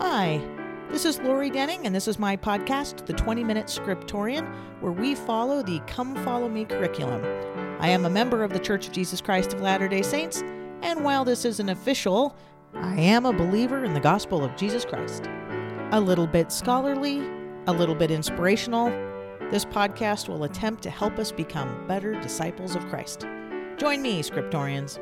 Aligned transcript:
Hi, 0.00 0.40
this 0.92 1.04
is 1.04 1.18
Lori 1.18 1.50
Denning, 1.50 1.84
and 1.84 1.92
this 1.92 2.06
is 2.06 2.20
my 2.20 2.36
podcast, 2.36 3.04
The 3.04 3.12
20 3.12 3.42
Minute 3.42 3.66
Scriptorian, 3.66 4.48
where 4.80 4.92
we 4.92 5.16
follow 5.16 5.60
the 5.60 5.80
Come 5.88 6.14
Follow 6.24 6.48
Me 6.48 6.64
curriculum. 6.64 7.20
I 7.80 7.88
am 7.88 8.04
a 8.04 8.10
member 8.10 8.44
of 8.44 8.52
the 8.52 8.60
Church 8.60 8.86
of 8.86 8.92
Jesus 8.92 9.20
Christ 9.20 9.54
of 9.54 9.60
Latter 9.60 9.88
day 9.88 10.02
Saints, 10.02 10.44
and 10.82 11.02
while 11.02 11.24
this 11.24 11.44
isn't 11.44 11.68
official, 11.68 12.36
I 12.74 12.94
am 12.94 13.26
a 13.26 13.32
believer 13.32 13.84
in 13.84 13.92
the 13.92 13.98
gospel 13.98 14.44
of 14.44 14.54
Jesus 14.54 14.84
Christ. 14.84 15.28
A 15.90 16.00
little 16.00 16.28
bit 16.28 16.52
scholarly, 16.52 17.28
a 17.66 17.72
little 17.72 17.96
bit 17.96 18.12
inspirational, 18.12 18.90
this 19.50 19.64
podcast 19.64 20.28
will 20.28 20.44
attempt 20.44 20.84
to 20.84 20.90
help 20.90 21.18
us 21.18 21.32
become 21.32 21.88
better 21.88 22.12
disciples 22.20 22.76
of 22.76 22.86
Christ. 22.86 23.26
Join 23.78 24.00
me, 24.00 24.22
Scriptorians. 24.22 25.00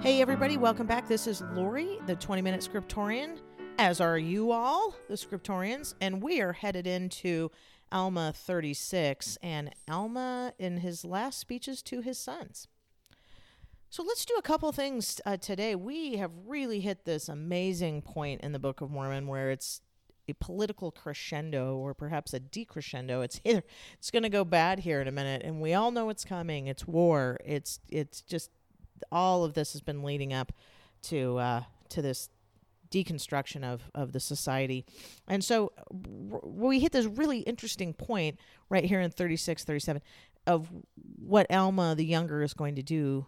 Hey, 0.00 0.22
everybody, 0.22 0.56
welcome 0.56 0.86
back. 0.86 1.08
This 1.08 1.26
is 1.26 1.42
Lori, 1.54 1.98
the 2.06 2.14
20 2.14 2.40
Minute 2.40 2.60
Scriptorian, 2.60 3.38
as 3.78 4.00
are 4.00 4.16
you 4.16 4.52
all, 4.52 4.94
the 5.08 5.16
Scriptorians, 5.16 5.94
and 6.00 6.22
we 6.22 6.40
are 6.40 6.52
headed 6.52 6.86
into 6.86 7.50
Alma 7.90 8.32
36 8.32 9.38
and 9.42 9.74
Alma 9.90 10.52
in 10.56 10.76
his 10.76 11.04
last 11.04 11.40
speeches 11.40 11.82
to 11.82 12.00
his 12.00 12.16
sons. 12.16 12.68
So 13.90 14.04
let's 14.04 14.24
do 14.24 14.36
a 14.38 14.42
couple 14.42 14.70
things 14.70 15.20
uh, 15.26 15.36
today. 15.36 15.74
We 15.74 16.18
have 16.18 16.30
really 16.46 16.78
hit 16.78 17.04
this 17.04 17.28
amazing 17.28 18.02
point 18.02 18.42
in 18.42 18.52
the 18.52 18.60
Book 18.60 18.80
of 18.80 18.92
Mormon 18.92 19.26
where 19.26 19.50
it's 19.50 19.80
a 20.28 20.34
political 20.34 20.92
crescendo 20.92 21.74
or 21.74 21.92
perhaps 21.92 22.32
a 22.32 22.38
decrescendo. 22.38 23.24
It's 23.24 23.40
either 23.44 23.64
it's 23.94 24.12
going 24.12 24.22
to 24.22 24.28
go 24.28 24.44
bad 24.44 24.78
here 24.80 25.00
in 25.00 25.08
a 25.08 25.12
minute, 25.12 25.42
and 25.44 25.60
we 25.60 25.74
all 25.74 25.90
know 25.90 26.08
it's 26.08 26.24
coming. 26.24 26.68
It's 26.68 26.86
war. 26.86 27.38
It's 27.44 27.80
it's 27.88 28.22
just 28.22 28.50
all 29.10 29.44
of 29.44 29.54
this 29.54 29.72
has 29.72 29.82
been 29.82 30.02
leading 30.02 30.32
up 30.32 30.52
to 31.02 31.38
uh, 31.38 31.62
to 31.90 32.02
this 32.02 32.28
deconstruction 32.90 33.64
of 33.64 33.82
of 33.94 34.12
the 34.12 34.20
society. 34.20 34.84
And 35.26 35.44
so 35.44 35.72
r- 36.32 36.40
we 36.42 36.80
hit 36.80 36.92
this 36.92 37.06
really 37.06 37.40
interesting 37.40 37.92
point 37.94 38.38
right 38.68 38.84
here 38.84 39.00
in 39.00 39.10
36 39.10 39.64
37 39.64 40.02
of 40.46 40.68
what 41.16 41.50
alma 41.50 41.94
the 41.94 42.04
younger 42.04 42.42
is 42.42 42.54
going 42.54 42.74
to 42.76 42.82
do 42.82 43.26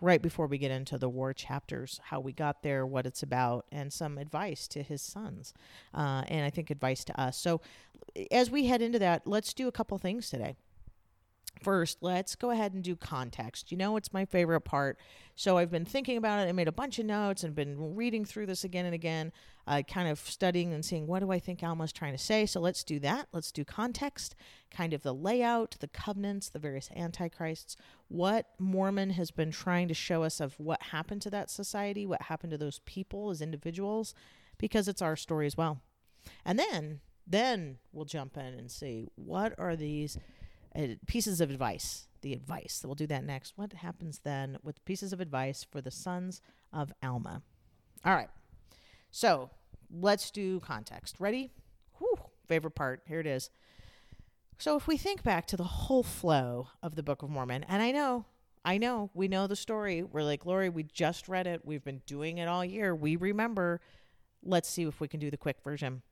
right 0.00 0.22
before 0.22 0.46
we 0.46 0.58
get 0.58 0.70
into 0.70 0.96
the 0.96 1.08
war 1.08 1.32
chapters 1.32 1.98
how 2.04 2.20
we 2.20 2.32
got 2.32 2.62
there 2.62 2.86
what 2.86 3.06
it's 3.06 3.22
about 3.22 3.64
and 3.72 3.92
some 3.92 4.16
advice 4.18 4.68
to 4.68 4.82
his 4.82 5.02
sons 5.02 5.52
uh, 5.94 6.22
and 6.28 6.44
i 6.44 6.50
think 6.50 6.70
advice 6.70 7.04
to 7.04 7.20
us. 7.20 7.36
So 7.36 7.60
as 8.30 8.50
we 8.50 8.66
head 8.66 8.82
into 8.82 8.98
that 8.98 9.26
let's 9.26 9.54
do 9.54 9.66
a 9.66 9.72
couple 9.72 9.98
things 9.98 10.30
today 10.30 10.56
First, 11.62 11.98
let's 12.00 12.36
go 12.36 12.50
ahead 12.50 12.72
and 12.72 12.82
do 12.82 12.94
context. 12.94 13.70
You 13.72 13.78
know, 13.78 13.96
it's 13.96 14.12
my 14.12 14.24
favorite 14.24 14.60
part. 14.62 14.98
So 15.34 15.58
I've 15.58 15.70
been 15.70 15.84
thinking 15.84 16.16
about 16.16 16.40
it. 16.40 16.48
I 16.48 16.52
made 16.52 16.68
a 16.68 16.72
bunch 16.72 16.98
of 16.98 17.06
notes 17.06 17.44
and 17.44 17.54
been 17.54 17.96
reading 17.96 18.24
through 18.24 18.46
this 18.46 18.64
again 18.64 18.86
and 18.86 18.94
again, 18.94 19.32
uh, 19.66 19.82
kind 19.82 20.08
of 20.08 20.18
studying 20.18 20.72
and 20.72 20.84
seeing 20.84 21.06
what 21.06 21.20
do 21.20 21.30
I 21.30 21.38
think 21.38 21.62
Alma's 21.62 21.92
trying 21.92 22.12
to 22.12 22.18
say. 22.18 22.46
So 22.46 22.60
let's 22.60 22.84
do 22.84 22.98
that. 23.00 23.28
Let's 23.32 23.52
do 23.52 23.64
context, 23.64 24.34
kind 24.70 24.92
of 24.92 25.02
the 25.02 25.14
layout, 25.14 25.76
the 25.80 25.88
covenants, 25.88 26.48
the 26.48 26.58
various 26.58 26.90
antichrists, 26.94 27.76
what 28.08 28.46
Mormon 28.58 29.10
has 29.10 29.30
been 29.30 29.50
trying 29.50 29.88
to 29.88 29.94
show 29.94 30.22
us 30.22 30.40
of 30.40 30.58
what 30.58 30.82
happened 30.84 31.22
to 31.22 31.30
that 31.30 31.50
society, 31.50 32.06
what 32.06 32.22
happened 32.22 32.50
to 32.52 32.58
those 32.58 32.80
people 32.84 33.30
as 33.30 33.40
individuals, 33.40 34.14
because 34.58 34.88
it's 34.88 35.02
our 35.02 35.16
story 35.16 35.46
as 35.46 35.56
well. 35.56 35.80
And 36.44 36.58
then, 36.58 37.00
then 37.26 37.78
we'll 37.92 38.04
jump 38.04 38.36
in 38.36 38.54
and 38.54 38.70
see 38.70 39.08
what 39.14 39.54
are 39.58 39.76
these 39.76 40.18
Uh, 40.78 40.94
pieces 41.06 41.40
of 41.40 41.50
advice. 41.50 42.06
The 42.20 42.32
advice. 42.32 42.82
We'll 42.84 42.94
do 42.94 43.06
that 43.08 43.24
next. 43.24 43.54
What 43.56 43.72
happens 43.72 44.20
then 44.22 44.58
with 44.62 44.84
pieces 44.84 45.12
of 45.12 45.20
advice 45.20 45.66
for 45.68 45.80
the 45.80 45.90
sons 45.90 46.40
of 46.72 46.92
Alma? 47.02 47.42
All 48.04 48.14
right. 48.14 48.28
So 49.10 49.50
let's 49.90 50.30
do 50.30 50.60
context. 50.60 51.16
Ready? 51.18 51.50
Whew, 51.98 52.16
favorite 52.46 52.74
part. 52.74 53.02
Here 53.06 53.20
it 53.20 53.26
is. 53.26 53.50
So 54.58 54.76
if 54.76 54.86
we 54.86 54.96
think 54.96 55.22
back 55.22 55.46
to 55.46 55.56
the 55.56 55.64
whole 55.64 56.02
flow 56.02 56.68
of 56.82 56.96
the 56.96 57.02
Book 57.02 57.22
of 57.22 57.30
Mormon, 57.30 57.64
and 57.64 57.82
I 57.82 57.92
know, 57.92 58.24
I 58.64 58.78
know, 58.78 59.10
we 59.14 59.28
know 59.28 59.46
the 59.46 59.56
story. 59.56 60.02
We're 60.02 60.24
like, 60.24 60.44
Lori, 60.44 60.68
we 60.68 60.82
just 60.82 61.28
read 61.28 61.46
it. 61.46 61.64
We've 61.64 61.84
been 61.84 62.02
doing 62.06 62.38
it 62.38 62.48
all 62.48 62.64
year. 62.64 62.94
We 62.94 63.16
remember. 63.16 63.80
Let's 64.44 64.68
see 64.68 64.84
if 64.84 65.00
we 65.00 65.08
can 65.08 65.18
do 65.18 65.30
the 65.30 65.36
quick 65.36 65.58
version. 65.64 66.02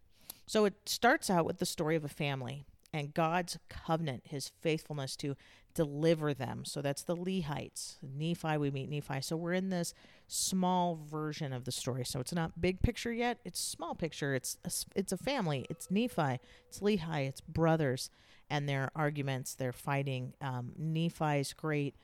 So 0.46 0.64
it 0.64 0.74
starts 0.86 1.30
out 1.30 1.44
with 1.44 1.58
the 1.58 1.66
story 1.66 1.94
of 1.94 2.04
a 2.04 2.08
family 2.08 2.64
and 2.92 3.14
God's 3.14 3.58
covenant, 3.68 4.22
his 4.24 4.50
faithfulness 4.60 5.16
to 5.16 5.36
deliver 5.74 6.32
them. 6.32 6.64
So 6.64 6.80
that's 6.80 7.02
the 7.02 7.16
Lehites. 7.16 7.96
Nephi, 8.02 8.56
we 8.56 8.70
meet 8.70 8.88
Nephi. 8.88 9.20
So 9.20 9.36
we're 9.36 9.52
in 9.52 9.68
this 9.68 9.92
small 10.26 10.98
version 11.10 11.52
of 11.52 11.64
the 11.64 11.72
story. 11.72 12.04
So 12.04 12.18
it's 12.18 12.32
not 12.32 12.60
big 12.60 12.80
picture 12.82 13.12
yet. 13.12 13.38
It's 13.44 13.60
small 13.60 13.94
picture. 13.94 14.34
It's 14.34 14.56
a, 14.64 14.70
it's 14.98 15.12
a 15.12 15.18
family. 15.18 15.66
It's 15.68 15.90
Nephi. 15.90 16.40
It's 16.68 16.80
Lehi. 16.80 17.28
It's 17.28 17.42
brothers 17.42 18.10
and 18.48 18.68
their 18.68 18.90
arguments. 18.96 19.54
They're 19.54 19.72
fighting. 19.72 20.32
Um, 20.40 20.72
Nephi's 20.78 21.52
great 21.52 21.94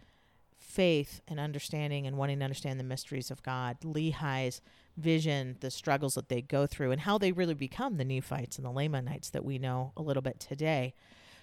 faith 0.59 1.20
and 1.26 1.41
understanding 1.41 2.06
and 2.06 2.16
wanting 2.16 2.38
to 2.38 2.44
understand 2.44 2.78
the 2.78 2.84
mysteries 2.84 3.31
of 3.31 3.43
God. 3.43 3.78
Lehi's 3.81 4.60
vision, 4.97 5.56
the 5.60 5.70
struggles 5.70 6.14
that 6.14 6.28
they 6.28 6.42
go 6.42 6.66
through, 6.66 6.91
and 6.91 7.00
how 7.00 7.19
they 7.19 7.32
really 7.32 7.54
become 7.54 7.97
the 7.97 8.04
Nephites 8.04 8.56
and 8.56 8.64
the 8.64 8.70
Lamanites 8.70 9.30
that 9.30 9.44
we 9.44 9.58
know 9.58 9.92
a 9.97 10.03
little 10.03 10.22
bit 10.22 10.41
today. 10.41 10.94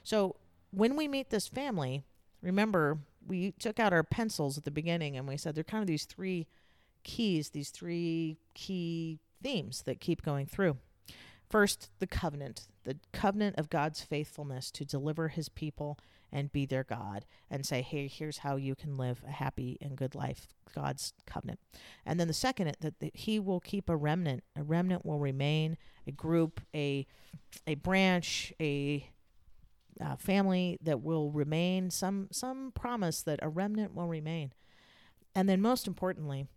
So 0.04 0.36
when 0.72 0.96
we 0.96 1.08
meet 1.08 1.30
this 1.30 1.48
family, 1.48 2.04
remember 2.42 3.00
we 3.28 3.52
took 3.52 3.80
out 3.80 3.94
our 3.94 4.04
pencils 4.04 4.58
at 4.58 4.66
the 4.66 4.72
beginning 4.72 5.18
and 5.18 5.28
we 5.28 5.38
said 5.38 5.56
they're 5.56 5.64
kind 5.64 5.82
of 5.82 5.88
these 5.88 6.06
three 6.06 6.48
keys, 7.04 7.50
these 7.50 7.70
three 7.70 8.38
key 8.54 9.20
themes 9.42 9.84
that 9.84 10.00
keep 10.00 10.22
going 10.22 10.46
through. 10.46 10.78
First, 11.50 11.90
the 12.00 12.08
covenant, 12.08 12.68
the 12.84 12.98
covenant 13.12 13.58
of 13.58 13.70
God's 13.70 14.02
faithfulness 14.02 14.70
to 14.72 14.86
deliver 14.86 15.30
his 15.30 15.50
people 15.50 15.98
and 16.32 16.52
be 16.52 16.66
their 16.66 16.84
God 16.84 17.26
and 17.50 17.66
say, 17.66 17.82
hey, 17.82 18.08
here's 18.08 18.40
how 18.40 18.56
you 18.56 18.76
can 18.76 18.98
live 18.98 19.22
a 19.28 19.32
happy 19.32 19.78
and 19.82 19.96
good 19.98 20.16
life, 20.16 20.48
God's 20.74 21.14
covenant. 21.26 21.60
And 22.06 22.20
then 22.20 22.28
the 22.28 22.34
second, 22.34 22.76
that, 22.82 22.96
he 23.14 23.40
will 23.40 23.60
keep 23.60 23.90
a 23.90 23.96
remnant. 23.96 24.44
A 24.56 24.64
remnant 24.64 25.06
will 25.06 25.20
remain, 25.20 25.78
a 26.08 26.12
group, 26.12 26.62
a, 26.76 27.06
a 27.68 27.76
branch, 27.76 28.54
a 28.60 29.10
uh, 30.02 30.16
family 30.16 30.78
that 30.82 31.02
will 31.02 31.32
remain, 31.32 31.90
some, 31.90 32.28
some 32.32 32.72
promise 32.74 33.22
that 33.24 33.40
a 33.42 33.50
remnant 33.50 33.94
will 33.94 34.08
remain. 34.08 34.54
And 35.36 35.50
then 35.50 35.62
most 35.62 35.88
importantly, 35.88 36.48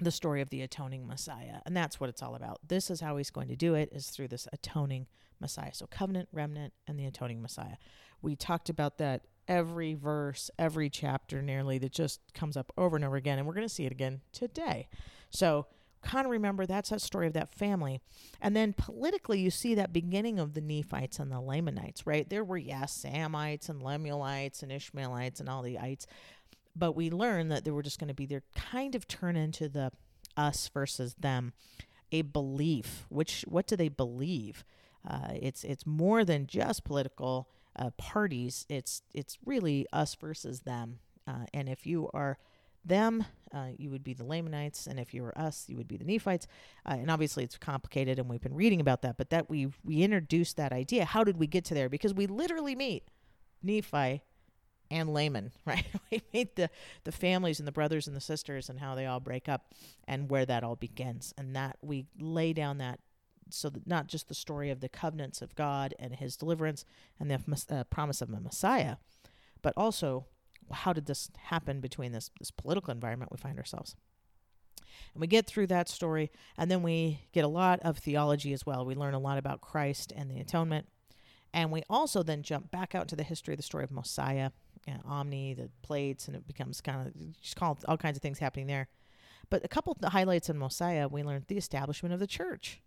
the 0.00 0.10
story 0.10 0.40
of 0.40 0.50
the 0.50 0.62
atoning 0.62 1.06
Messiah. 1.06 1.58
And 1.66 1.76
that's 1.76 2.00
what 2.00 2.08
it's 2.08 2.22
all 2.22 2.34
about. 2.34 2.58
This 2.66 2.90
is 2.90 3.00
how 3.00 3.16
he's 3.16 3.30
going 3.30 3.48
to 3.48 3.56
do 3.56 3.74
it 3.74 3.90
is 3.92 4.08
through 4.08 4.28
this 4.28 4.48
atoning 4.52 5.06
Messiah. 5.40 5.74
So 5.74 5.86
covenant, 5.86 6.28
remnant, 6.32 6.72
and 6.86 6.98
the 6.98 7.04
atoning 7.04 7.42
Messiah. 7.42 7.76
We 8.22 8.36
talked 8.36 8.68
about 8.68 8.98
that 8.98 9.22
every 9.48 9.94
verse, 9.94 10.50
every 10.58 10.88
chapter 10.88 11.42
nearly 11.42 11.78
that 11.78 11.92
just 11.92 12.20
comes 12.32 12.56
up 12.56 12.72
over 12.78 12.96
and 12.96 13.04
over 13.04 13.16
again. 13.16 13.38
And 13.38 13.46
we're 13.46 13.54
going 13.54 13.68
to 13.68 13.74
see 13.74 13.84
it 13.84 13.92
again 13.92 14.20
today. 14.32 14.88
So 15.30 15.66
kind 16.02 16.24
of 16.24 16.30
remember 16.30 16.66
that's 16.66 16.90
that 16.90 17.00
story 17.00 17.26
of 17.26 17.32
that 17.32 17.54
family. 17.54 18.00
And 18.40 18.56
then 18.56 18.72
politically, 18.72 19.40
you 19.40 19.50
see 19.50 19.74
that 19.74 19.92
beginning 19.92 20.38
of 20.38 20.54
the 20.54 20.60
Nephites 20.60 21.18
and 21.18 21.30
the 21.30 21.40
Lamanites, 21.40 22.06
right? 22.06 22.28
There 22.28 22.44
were, 22.44 22.58
yes, 22.58 23.04
Samites 23.04 23.68
and 23.68 23.82
Lemuelites 23.82 24.62
and 24.62 24.72
Ishmaelites 24.72 25.40
and 25.40 25.48
all 25.48 25.62
the 25.62 25.78
ites. 25.78 26.06
But 26.74 26.92
we 26.92 27.10
learn 27.10 27.48
that 27.48 27.64
they 27.64 27.70
were 27.70 27.82
just 27.82 27.98
going 27.98 28.08
to 28.08 28.14
be 28.14 28.26
there, 28.26 28.42
kind 28.54 28.94
of 28.94 29.06
turn 29.06 29.36
into 29.36 29.68
the 29.68 29.92
us 30.36 30.70
versus 30.72 31.14
them, 31.14 31.52
a 32.10 32.22
belief. 32.22 33.06
Which 33.08 33.44
what 33.46 33.66
do 33.66 33.76
they 33.76 33.88
believe? 33.88 34.64
Uh, 35.06 35.32
it's 35.34 35.64
it's 35.64 35.86
more 35.86 36.24
than 36.24 36.46
just 36.46 36.84
political 36.84 37.48
uh, 37.76 37.90
parties. 37.96 38.66
It's 38.68 39.02
it's 39.14 39.38
really 39.44 39.86
us 39.92 40.14
versus 40.14 40.60
them. 40.60 40.98
Uh, 41.26 41.46
and 41.54 41.68
if 41.68 41.86
you 41.86 42.10
are 42.12 42.38
them, 42.84 43.24
uh, 43.54 43.68
you 43.76 43.90
would 43.90 44.02
be 44.02 44.12
the 44.12 44.24
Lamanites, 44.24 44.86
and 44.86 44.98
if 44.98 45.14
you 45.14 45.22
were 45.22 45.36
us, 45.38 45.66
you 45.68 45.76
would 45.76 45.86
be 45.86 45.96
the 45.96 46.04
Nephites. 46.04 46.46
Uh, 46.84 46.96
and 46.98 47.10
obviously, 47.10 47.44
it's 47.44 47.56
complicated, 47.56 48.18
and 48.18 48.28
we've 48.28 48.40
been 48.40 48.54
reading 48.54 48.80
about 48.80 49.02
that. 49.02 49.16
But 49.16 49.30
that 49.30 49.48
we 49.48 49.68
we 49.84 50.02
introduced 50.02 50.56
that 50.56 50.72
idea. 50.72 51.04
How 51.04 51.24
did 51.24 51.36
we 51.36 51.46
get 51.46 51.64
to 51.66 51.74
there? 51.74 51.88
Because 51.88 52.14
we 52.14 52.26
literally 52.26 52.74
meet 52.74 53.04
Nephi 53.62 54.22
and 54.90 55.12
Laman, 55.12 55.52
right? 55.64 55.86
we 56.10 56.22
meet 56.32 56.56
the 56.56 56.70
the 57.04 57.12
families 57.12 57.58
and 57.58 57.68
the 57.68 57.72
brothers 57.72 58.06
and 58.06 58.16
the 58.16 58.20
sisters 58.20 58.68
and 58.68 58.80
how 58.80 58.94
they 58.94 59.06
all 59.06 59.20
break 59.20 59.48
up, 59.48 59.72
and 60.06 60.28
where 60.28 60.46
that 60.46 60.64
all 60.64 60.76
begins, 60.76 61.32
and 61.38 61.54
that 61.54 61.76
we 61.82 62.06
lay 62.18 62.52
down 62.52 62.78
that 62.78 62.98
so 63.54 63.70
that 63.70 63.86
not 63.86 64.06
just 64.06 64.28
the 64.28 64.34
story 64.34 64.70
of 64.70 64.80
the 64.80 64.88
covenants 64.88 65.42
of 65.42 65.54
God 65.54 65.94
and 65.98 66.14
his 66.14 66.36
deliverance 66.36 66.84
and 67.18 67.30
the 67.30 67.40
uh, 67.70 67.84
promise 67.84 68.20
of 68.20 68.30
a 68.30 68.40
Messiah, 68.40 68.96
but 69.62 69.74
also 69.76 70.26
how 70.70 70.92
did 70.92 71.06
this 71.06 71.30
happen 71.44 71.80
between 71.80 72.12
this, 72.12 72.30
this 72.38 72.50
political 72.50 72.92
environment 72.92 73.32
we 73.32 73.38
find 73.38 73.58
ourselves. 73.58 73.96
And 75.14 75.20
we 75.20 75.26
get 75.26 75.46
through 75.46 75.66
that 75.68 75.88
story, 75.88 76.30
and 76.56 76.70
then 76.70 76.82
we 76.82 77.20
get 77.32 77.44
a 77.44 77.48
lot 77.48 77.80
of 77.80 77.98
theology 77.98 78.52
as 78.52 78.64
well. 78.64 78.84
We 78.84 78.94
learn 78.94 79.14
a 79.14 79.18
lot 79.18 79.38
about 79.38 79.60
Christ 79.60 80.12
and 80.14 80.30
the 80.30 80.38
atonement. 80.38 80.86
And 81.52 81.70
we 81.70 81.82
also 81.90 82.22
then 82.22 82.42
jump 82.42 82.70
back 82.70 82.94
out 82.94 83.08
to 83.08 83.16
the 83.16 83.22
history 83.22 83.54
of 83.54 83.58
the 83.58 83.62
story 83.62 83.84
of 83.84 83.90
Mosiah, 83.90 84.50
you 84.86 84.94
know, 84.94 85.00
Omni, 85.04 85.54
the 85.54 85.70
plates, 85.82 86.26
and 86.26 86.36
it 86.36 86.46
becomes 86.46 86.80
kind 86.80 87.06
of 87.06 87.40
just 87.40 87.56
called 87.56 87.84
all 87.86 87.98
kinds 87.98 88.16
of 88.16 88.22
things 88.22 88.38
happening 88.38 88.66
there. 88.66 88.88
But 89.50 89.64
a 89.64 89.68
couple 89.68 89.92
of 89.92 90.00
the 90.00 90.10
highlights 90.10 90.48
in 90.48 90.56
Mosiah, 90.56 91.08
we 91.08 91.22
learned 91.22 91.44
the 91.48 91.58
establishment 91.58 92.14
of 92.14 92.20
the 92.20 92.26
church. 92.26 92.80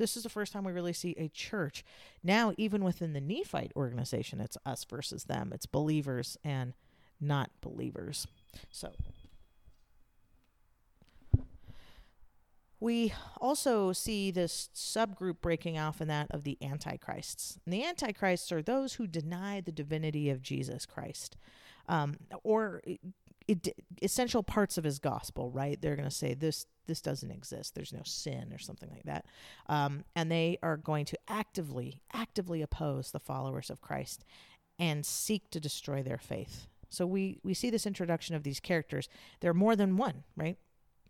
This 0.00 0.16
is 0.16 0.22
the 0.22 0.30
first 0.30 0.54
time 0.54 0.64
we 0.64 0.72
really 0.72 0.94
see 0.94 1.14
a 1.18 1.28
church. 1.28 1.84
Now, 2.24 2.54
even 2.56 2.82
within 2.82 3.12
the 3.12 3.20
Nephite 3.20 3.72
organization, 3.76 4.40
it's 4.40 4.56
us 4.64 4.82
versus 4.84 5.24
them. 5.24 5.52
It's 5.52 5.66
believers 5.66 6.38
and 6.42 6.72
not 7.20 7.50
believers. 7.60 8.26
So 8.70 8.92
we 12.80 13.12
also 13.42 13.92
see 13.92 14.30
this 14.30 14.70
subgroup 14.74 15.42
breaking 15.42 15.78
off 15.78 16.00
in 16.00 16.08
that 16.08 16.28
of 16.30 16.44
the 16.44 16.56
antichrists. 16.62 17.58
And 17.66 17.74
the 17.74 17.84
antichrists 17.84 18.50
are 18.50 18.62
those 18.62 18.94
who 18.94 19.06
deny 19.06 19.60
the 19.60 19.70
divinity 19.70 20.30
of 20.30 20.40
Jesus 20.40 20.86
Christ 20.86 21.36
um, 21.90 22.16
or 22.42 22.80
it, 23.50 23.68
essential 24.00 24.42
parts 24.42 24.78
of 24.78 24.84
his 24.84 24.98
gospel, 24.98 25.50
right? 25.50 25.80
They're 25.80 25.96
going 25.96 26.08
to 26.08 26.14
say 26.14 26.34
this 26.34 26.66
this 26.86 27.00
doesn't 27.00 27.30
exist. 27.30 27.74
There's 27.74 27.92
no 27.92 28.02
sin 28.04 28.52
or 28.52 28.58
something 28.58 28.90
like 28.90 29.04
that. 29.04 29.24
Um, 29.68 30.04
and 30.16 30.30
they 30.30 30.58
are 30.62 30.76
going 30.76 31.04
to 31.06 31.18
actively, 31.28 32.00
actively 32.12 32.62
oppose 32.62 33.10
the 33.10 33.20
followers 33.20 33.70
of 33.70 33.80
Christ 33.80 34.24
and 34.78 35.06
seek 35.06 35.50
to 35.50 35.60
destroy 35.60 36.02
their 36.02 36.18
faith. 36.18 36.66
So 36.88 37.06
we, 37.06 37.38
we 37.44 37.54
see 37.54 37.70
this 37.70 37.86
introduction 37.86 38.34
of 38.34 38.42
these 38.42 38.58
characters. 38.58 39.08
There 39.40 39.52
are 39.52 39.54
more 39.54 39.76
than 39.76 39.96
one, 39.96 40.24
right? 40.36 40.56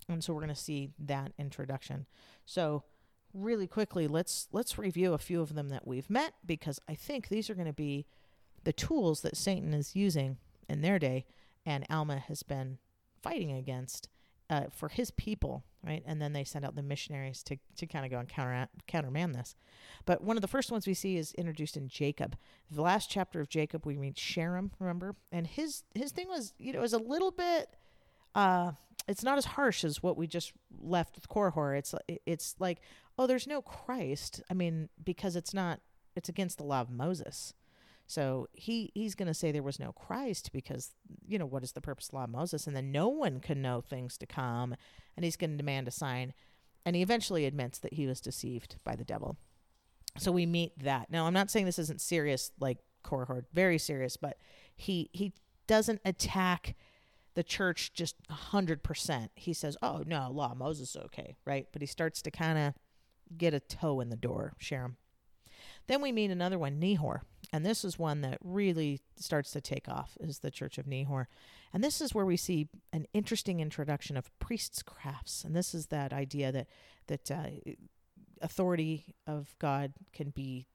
And 0.07 0.23
so 0.23 0.35
we're 0.35 0.43
going 0.43 0.55
to 0.55 0.61
see 0.61 0.91
that 0.99 1.33
introduction. 1.39 2.05
So 2.45 2.83
really 3.33 3.67
quickly, 3.67 4.07
let's 4.07 4.49
let's 4.53 4.77
review 4.77 5.15
a 5.15 5.19
few 5.19 5.41
of 5.41 5.55
them 5.55 5.71
that 5.71 5.87
we've 5.87 6.11
met 6.11 6.35
because 6.45 6.79
I 6.89 6.95
think 6.95 7.29
these 7.29 7.49
are 7.49 7.55
going 7.55 7.67
to 7.67 7.73
be 7.73 8.07
the 8.65 8.73
tools 8.73 9.23
that 9.23 9.37
Satan 9.37 9.73
is 9.73 9.97
using 9.97 10.37
in 10.69 10.83
their 10.83 10.99
day 10.99 11.25
and 11.67 11.87
Alma 11.91 12.19
has 12.19 12.43
been 12.43 12.79
fighting 13.23 13.53
against 13.53 14.09
uh, 14.51 14.65
for 14.69 14.89
his 14.89 15.13
people, 15.13 15.65
right? 15.85 16.03
And 16.05 16.21
then 16.21 16.33
they 16.33 16.43
send 16.43 16.65
out 16.65 16.75
the 16.75 16.83
missionaries 16.83 17.43
to, 17.45 17.57
to 17.77 17.87
kind 17.87 18.05
of 18.05 18.11
go 18.11 18.19
and 18.19 18.29
counter 18.29 18.69
counterman 18.89 19.33
this. 19.33 19.55
But 20.05 20.23
one 20.23 20.37
of 20.37 20.43
the 20.43 20.49
first 20.49 20.73
ones 20.73 20.87
we 20.87 20.95
see 20.95 21.17
is 21.17 21.33
introduced 21.35 21.77
in 21.77 21.89
Jacob. 21.89 22.37
The 22.71 22.83
last 22.83 23.09
chapter 23.09 23.41
of 23.41 23.49
Jacob, 23.49 23.87
we 23.87 23.97
meet 23.97 24.17
Sherem, 24.17 24.71
remember? 24.81 25.15
And 25.31 25.47
his 25.47 25.85
his 25.95 26.11
thing 26.11 26.29
was, 26.29 26.53
you 26.59 26.73
know, 26.73 26.81
it 26.81 26.83
was 26.83 26.93
a 26.93 26.99
little 26.99 27.31
bit. 27.31 27.77
Uh, 28.35 28.73
it's 29.07 29.23
not 29.23 29.39
as 29.39 29.45
harsh 29.45 29.85
as 29.85 30.03
what 30.03 30.17
we 30.17 30.27
just 30.27 30.53
left 30.83 31.15
with 31.15 31.29
Korihor. 31.29 31.79
It's 31.79 31.95
it's 32.27 32.57
like, 32.59 32.81
oh, 33.17 33.27
there's 33.27 33.47
no 33.47 33.63
Christ. 33.63 34.43
I 34.51 34.55
mean, 34.55 34.89
because 35.03 35.37
it's 35.37 35.55
not. 35.55 35.81
It's 36.17 36.29
against 36.29 36.59
the 36.59 36.65
law 36.65 36.81
of 36.81 36.91
Moses. 36.91 37.55
So 38.11 38.49
he 38.53 38.91
he's 38.93 39.15
going 39.15 39.29
to 39.29 39.35
say 39.35 39.53
there 39.53 39.63
was 39.63 39.79
no 39.79 39.93
Christ 39.93 40.51
because 40.53 40.95
you 41.29 41.39
know 41.39 41.47
what 41.47 41.63
is 41.63 41.71
the 41.71 41.81
purpose 41.81 42.09
of 42.09 42.15
law 42.15 42.25
of 42.25 42.31
Moses, 42.31 42.67
and 42.67 42.75
then 42.75 42.91
no 42.91 43.07
one 43.07 43.39
can 43.39 43.63
know 43.63 43.81
things 43.81 44.19
to 44.19 44.27
come, 44.27 44.75
and 45.17 45.23
he's 45.23 45.37
going 45.37 45.53
to 45.53 45.57
demand 45.57 45.87
a 45.87 45.93
sign, 45.93 46.35
and 46.85 46.97
he 46.97 47.03
eventually 47.03 47.47
admits 47.47 47.79
that 47.79 47.93
he 47.93 48.09
was 48.09 48.21
deceived 48.21 48.79
by 48.83 48.97
the 48.97 49.05
devil. 49.05 49.37
So 50.19 50.33
we 50.33 50.45
meet 50.45 50.77
that. 50.83 51.13
Now 51.13 51.29
I'm 51.29 51.33
not 51.33 51.53
saying 51.53 51.67
this 51.67 51.79
isn't 51.79 52.01
serious, 52.01 52.51
like 52.59 52.79
Korihor, 53.05 53.45
very 53.55 53.79
serious, 53.79 54.17
but 54.17 54.39
he 54.75 55.09
he 55.13 55.33
doesn't 55.69 56.01
attack 56.05 56.75
the 57.35 57.45
church 57.45 57.93
just 57.95 58.17
hundred 58.29 58.83
percent. 58.83 59.31
He 59.37 59.53
says, 59.53 59.77
"Oh 59.83 60.03
no, 60.05 60.33
law 60.33 60.55
Moses 60.57 60.97
is 60.97 61.03
okay, 61.05 61.37
right?" 61.45 61.69
But 61.73 61.81
he 61.81 61.87
starts 61.87 62.23
to 62.23 62.33
kind 62.33 62.59
of 62.59 62.75
get 63.39 63.55
a 63.55 63.61
toe 63.61 64.01
in 64.01 64.11
the 64.11 64.17
door, 64.17 64.55
Sherem. 64.61 64.97
Then 65.87 66.03
we 66.03 66.11
meet 66.11 66.33
another 66.33 66.59
one, 66.59 66.81
Nehor. 66.81 67.21
And 67.53 67.67
this 67.67 67.85
is 67.85 67.99
one 67.99 68.21
that 68.21 68.39
really 68.43 69.01
starts 69.17 69.51
to 69.53 69.61
take 69.61 69.89
off 69.89 70.17
is 70.21 70.39
the 70.39 70.51
Church 70.51 70.79
of 70.79 70.87
Nehor. 70.87 71.27
And 71.73 71.83
this 71.83 72.01
is 72.01 72.15
where 72.15 72.27
we 72.27 72.37
see 72.37 72.69
an 72.93 73.07
interesting 73.13 73.61
introduction 73.61 74.17
of 74.17 74.37
priests' 74.39 74.83
crafts. 74.83 75.45
And 75.45 75.55
this 75.55 75.75
is 75.75 75.87
that 75.87 76.13
idea 76.13 76.53
that 76.53 76.69
that 77.09 77.31
uh, 77.31 77.73
authority 78.41 79.15
of 79.27 79.55
God 79.59 79.93
can 80.13 80.31
be 80.31 80.67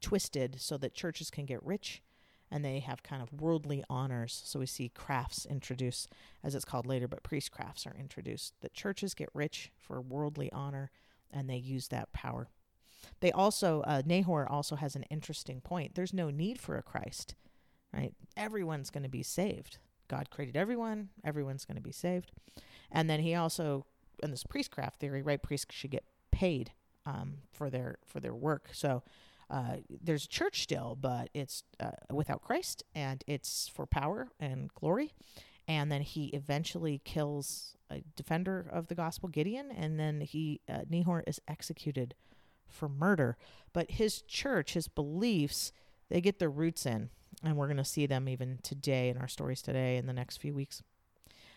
twisted 0.00 0.60
so 0.60 0.76
that 0.78 0.94
churches 0.94 1.30
can 1.30 1.46
get 1.46 1.64
rich 1.64 2.02
and 2.50 2.64
they 2.64 2.80
have 2.80 3.02
kind 3.02 3.22
of 3.22 3.40
worldly 3.40 3.84
honors. 3.88 4.42
So 4.44 4.58
we 4.58 4.66
see 4.66 4.88
crafts 4.88 5.46
introduced, 5.46 6.12
as 6.42 6.54
it's 6.54 6.64
called 6.64 6.86
later, 6.86 7.06
but 7.06 7.22
priest 7.22 7.52
crafts 7.52 7.86
are 7.86 7.94
introduced. 7.98 8.54
That 8.60 8.74
churches 8.74 9.14
get 9.14 9.28
rich 9.32 9.70
for 9.76 10.00
worldly 10.00 10.50
honor 10.52 10.90
and 11.32 11.48
they 11.48 11.56
use 11.56 11.88
that 11.88 12.12
power. 12.12 12.48
They 13.20 13.32
also, 13.32 13.82
uh, 13.82 14.02
Nehor 14.02 14.50
also 14.50 14.76
has 14.76 14.96
an 14.96 15.04
interesting 15.04 15.60
point. 15.60 15.94
There's 15.94 16.14
no 16.14 16.30
need 16.30 16.60
for 16.60 16.76
a 16.76 16.82
Christ, 16.82 17.34
right? 17.92 18.14
Everyone's 18.36 18.90
going 18.90 19.02
to 19.02 19.08
be 19.08 19.22
saved. 19.22 19.78
God 20.08 20.30
created 20.30 20.56
everyone, 20.56 21.10
everyone's 21.24 21.64
going 21.64 21.76
to 21.76 21.82
be 21.82 21.92
saved. 21.92 22.32
And 22.90 23.08
then 23.08 23.20
he 23.20 23.34
also, 23.34 23.86
in 24.22 24.30
this 24.30 24.44
priestcraft 24.44 24.98
theory, 24.98 25.22
right, 25.22 25.40
priests 25.40 25.74
should 25.74 25.92
get 25.92 26.04
paid 26.32 26.72
um, 27.06 27.38
for 27.52 27.70
their 27.70 27.98
for 28.04 28.20
their 28.20 28.34
work. 28.34 28.70
So 28.72 29.02
uh, 29.50 29.76
there's 29.88 30.24
a 30.24 30.28
church 30.28 30.62
still, 30.62 30.96
but 31.00 31.28
it's 31.34 31.64
uh, 31.78 31.90
without 32.12 32.42
Christ, 32.42 32.84
and 32.94 33.22
it's 33.26 33.68
for 33.68 33.86
power 33.86 34.28
and 34.38 34.72
glory. 34.74 35.12
And 35.68 35.90
then 35.90 36.02
he 36.02 36.26
eventually 36.26 37.00
kills 37.04 37.76
a 37.90 38.02
defender 38.16 38.68
of 38.72 38.88
the 38.88 38.94
gospel, 38.94 39.28
Gideon, 39.28 39.70
and 39.70 39.98
then 39.98 40.20
he 40.20 40.60
uh, 40.68 40.80
Nehor 40.90 41.22
is 41.26 41.40
executed 41.48 42.14
for 42.70 42.88
murder. 42.88 43.36
But 43.72 43.92
his 43.92 44.22
church, 44.22 44.74
his 44.74 44.88
beliefs, 44.88 45.72
they 46.08 46.20
get 46.20 46.38
their 46.38 46.50
roots 46.50 46.86
in. 46.86 47.10
And 47.42 47.56
we're 47.56 47.66
going 47.66 47.76
to 47.78 47.84
see 47.84 48.06
them 48.06 48.28
even 48.28 48.58
today 48.62 49.08
in 49.08 49.16
our 49.16 49.28
stories 49.28 49.62
today 49.62 49.96
in 49.96 50.06
the 50.06 50.12
next 50.12 50.38
few 50.38 50.54
weeks. 50.54 50.82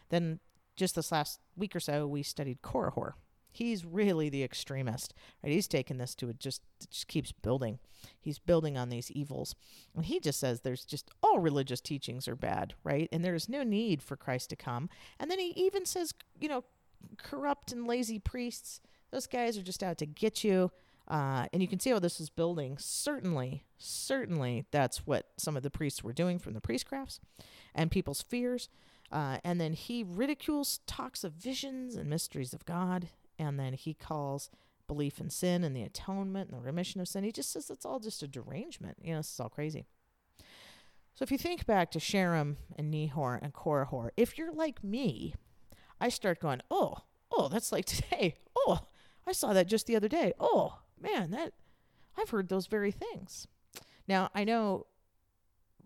Then, 0.09 0.39
just 0.75 0.95
this 0.95 1.11
last 1.11 1.39
week 1.55 1.75
or 1.75 1.79
so, 1.79 2.07
we 2.07 2.23
studied 2.23 2.61
Korihor. 2.61 3.13
He's 3.51 3.85
really 3.85 4.29
the 4.29 4.43
extremist, 4.43 5.13
right? 5.43 5.53
He's 5.53 5.67
taken 5.67 5.97
this 5.97 6.15
to 6.15 6.29
it 6.29 6.39
just 6.39 6.63
it 6.81 6.89
just 6.89 7.07
keeps 7.07 7.31
building. 7.31 7.77
He's 8.19 8.39
building 8.39 8.77
on 8.77 8.89
these 8.89 9.11
evils, 9.11 9.55
and 9.95 10.05
he 10.05 10.19
just 10.19 10.39
says 10.39 10.61
there's 10.61 10.83
just 10.83 11.11
all 11.21 11.39
religious 11.39 11.79
teachings 11.79 12.27
are 12.27 12.35
bad, 12.35 12.73
right? 12.83 13.07
And 13.11 13.23
there's 13.23 13.47
no 13.47 13.61
need 13.61 14.01
for 14.01 14.17
Christ 14.17 14.49
to 14.49 14.55
come. 14.55 14.89
And 15.19 15.29
then 15.29 15.37
he 15.37 15.53
even 15.55 15.85
says, 15.85 16.13
you 16.39 16.49
know, 16.49 16.63
corrupt 17.17 17.71
and 17.71 17.85
lazy 17.85 18.17
priests, 18.17 18.81
those 19.11 19.27
guys 19.27 19.57
are 19.57 19.63
just 19.63 19.83
out 19.83 19.99
to 19.99 20.07
get 20.07 20.43
you. 20.43 20.71
Uh, 21.07 21.47
and 21.51 21.61
you 21.61 21.67
can 21.67 21.79
see 21.79 21.89
how 21.89 21.99
this 21.99 22.19
is 22.19 22.29
building. 22.29 22.77
Certainly, 22.79 23.65
certainly, 23.77 24.65
that's 24.71 25.05
what 25.05 25.27
some 25.37 25.57
of 25.57 25.63
the 25.63 25.69
priests 25.69 26.03
were 26.03 26.13
doing 26.13 26.39
from 26.39 26.53
the 26.53 26.61
priestcrafts 26.61 27.19
and 27.75 27.91
people's 27.91 28.21
fears. 28.21 28.69
Uh, 29.11 29.37
and 29.43 29.59
then 29.59 29.73
he 29.73 30.03
ridicules, 30.03 30.79
talks 30.87 31.23
of 31.23 31.33
visions 31.33 31.95
and 31.95 32.09
mysteries 32.09 32.53
of 32.53 32.65
God. 32.65 33.09
And 33.37 33.59
then 33.59 33.73
he 33.73 33.93
calls 33.93 34.49
belief 34.87 35.19
in 35.19 35.29
sin 35.29 35.63
and 35.63 35.75
the 35.75 35.83
atonement 35.83 36.49
and 36.49 36.59
the 36.59 36.65
remission 36.65 37.01
of 37.01 37.07
sin. 37.07 37.23
He 37.23 37.31
just 37.31 37.51
says 37.51 37.69
it's 37.69 37.85
all 37.85 37.99
just 37.99 38.23
a 38.23 38.27
derangement. 38.27 38.97
You 39.01 39.13
know, 39.13 39.19
this 39.19 39.33
is 39.33 39.39
all 39.39 39.49
crazy. 39.49 39.85
So 41.15 41.23
if 41.23 41.31
you 41.31 41.37
think 41.37 41.65
back 41.65 41.91
to 41.91 41.99
Sherem 41.99 42.55
and 42.75 42.93
Nehor 42.93 43.39
and 43.41 43.53
Korihor, 43.53 44.09
if 44.17 44.37
you're 44.37 44.51
like 44.51 44.83
me, 44.83 45.35
I 46.01 46.09
start 46.09 46.39
going, 46.39 46.61
oh, 46.71 46.97
oh, 47.31 47.49
that's 47.49 47.71
like 47.71 47.85
today. 47.85 48.35
Oh, 48.55 48.87
I 49.27 49.31
saw 49.31 49.53
that 49.53 49.67
just 49.67 49.85
the 49.85 49.95
other 49.95 50.07
day. 50.07 50.33
Oh, 50.39 50.79
man, 51.03 51.31
that 51.31 51.53
I've 52.17 52.29
heard 52.29 52.49
those 52.49 52.67
very 52.67 52.91
things. 52.91 53.47
Now, 54.07 54.29
I 54.33 54.43
know 54.43 54.87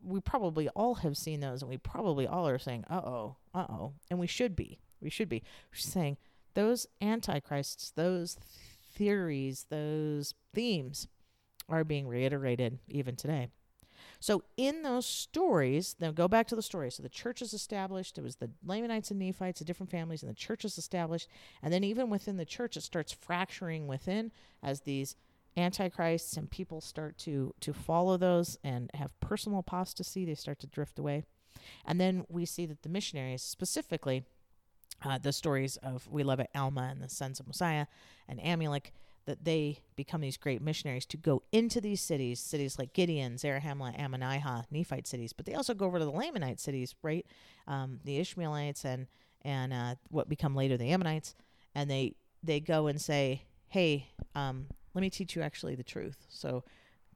we 0.04 0.20
probably 0.22 0.70
all 0.70 0.96
have 0.96 1.18
seen 1.18 1.40
those 1.40 1.62
and 1.62 1.70
we 1.70 1.78
probably 1.78 2.28
all 2.28 2.48
are 2.48 2.60
saying, 2.60 2.86
uh 2.90 3.02
oh, 3.04 3.36
uh 3.54 3.66
oh. 3.70 3.94
And 4.10 4.20
we 4.20 4.28
should 4.28 4.56
be. 4.56 4.80
We 5.02 5.10
should 5.10 5.30
be. 5.30 5.44
We're 5.72 5.78
saying 5.78 6.18
those 6.54 6.88
antichrists, 7.02 7.92
those 7.92 8.38
theories, 8.96 9.66
those 9.70 10.34
themes 10.54 11.08
are 11.70 11.84
being 11.84 12.08
reiterated 12.08 12.80
even 12.88 13.16
today. 13.16 13.50
So 14.20 14.44
in 14.58 14.84
those 14.84 15.06
stories, 15.06 15.96
now 16.00 16.12
go 16.12 16.28
back 16.28 16.48
to 16.48 16.56
the 16.56 16.62
story. 16.62 16.92
So 16.92 17.04
the 17.04 17.10
church 17.10 17.42
is 17.42 17.54
established. 17.54 18.18
It 18.18 18.24
was 18.24 18.38
the 18.38 18.50
Lamanites 18.66 19.12
and 19.12 19.20
Nephites, 19.20 19.60
the 19.60 19.66
different 19.66 19.92
families, 19.92 20.24
and 20.24 20.30
the 20.30 20.36
church 20.36 20.66
is 20.66 20.78
established. 20.78 21.28
And 21.62 21.72
then 21.74 21.84
even 21.84 22.10
within 22.10 22.38
the 22.38 22.46
church, 22.46 22.78
it 22.78 22.82
starts 22.82 23.12
fracturing 23.12 23.88
within 23.88 24.32
as 24.64 24.82
these 24.82 25.16
antichrists 25.58 26.38
and 26.38 26.50
people 26.52 26.80
start 26.80 27.18
to 27.18 27.52
to 27.60 27.74
follow 27.74 28.16
those 28.16 28.60
and 28.64 28.92
have 28.94 29.20
personal 29.20 29.60
apostasy. 29.60 30.26
They 30.26 30.36
start 30.36 30.60
to 30.60 30.68
drift 30.68 31.00
away. 31.00 31.24
And 31.86 32.00
then 32.00 32.26
we 32.30 32.46
see 32.46 32.66
that 32.68 32.84
the 32.84 32.90
missionaries, 32.90 33.42
specifically, 33.42 34.24
uh, 35.04 35.18
the 35.18 35.34
stories 35.34 35.78
of 35.78 36.08
we 36.10 36.24
love 36.24 36.40
it, 36.40 36.50
Alma 36.56 36.90
and 36.92 37.02
the 37.02 37.10
sons 37.10 37.40
of 37.40 37.48
Mosiah 37.48 37.88
and 38.28 38.40
Amulek, 38.40 38.92
that 39.28 39.44
they 39.44 39.80
become 39.98 40.22
these 40.22 40.38
great 40.38 40.62
missionaries 40.62 41.06
to 41.06 41.18
go 41.18 41.44
into 41.52 41.82
these 41.82 42.00
cities, 42.00 42.40
cities 42.40 42.80
like 42.80 42.94
Gideon, 42.94 43.36
Zarahemla, 43.36 44.00
Ammonihah, 44.00 44.64
Nephite 44.72 45.06
cities, 45.06 45.34
but 45.34 45.46
they 45.46 45.54
also 45.54 45.74
go 45.74 45.86
over 45.86 46.00
to 46.00 46.06
the 46.06 46.12
Lamanite 46.12 46.62
cities, 46.62 46.96
right? 47.04 47.26
Um, 47.68 48.00
the 48.04 48.18
Ishmaelites 48.18 48.86
and 48.86 49.08
and 49.44 49.74
uh, 49.74 49.96
what 50.10 50.30
become 50.30 50.56
later 50.56 50.78
the 50.78 50.92
Ammonites, 50.92 51.36
and 51.76 51.92
they 51.92 52.16
they 52.42 52.62
go 52.62 52.88
and 52.88 53.00
say, 53.00 53.44
"Hey, 53.68 54.08
um, 54.34 54.68
let 54.94 55.02
me 55.02 55.10
teach 55.10 55.36
you 55.36 55.42
actually 55.42 55.76
the 55.76 55.84
truth." 55.84 56.26
So 56.30 56.64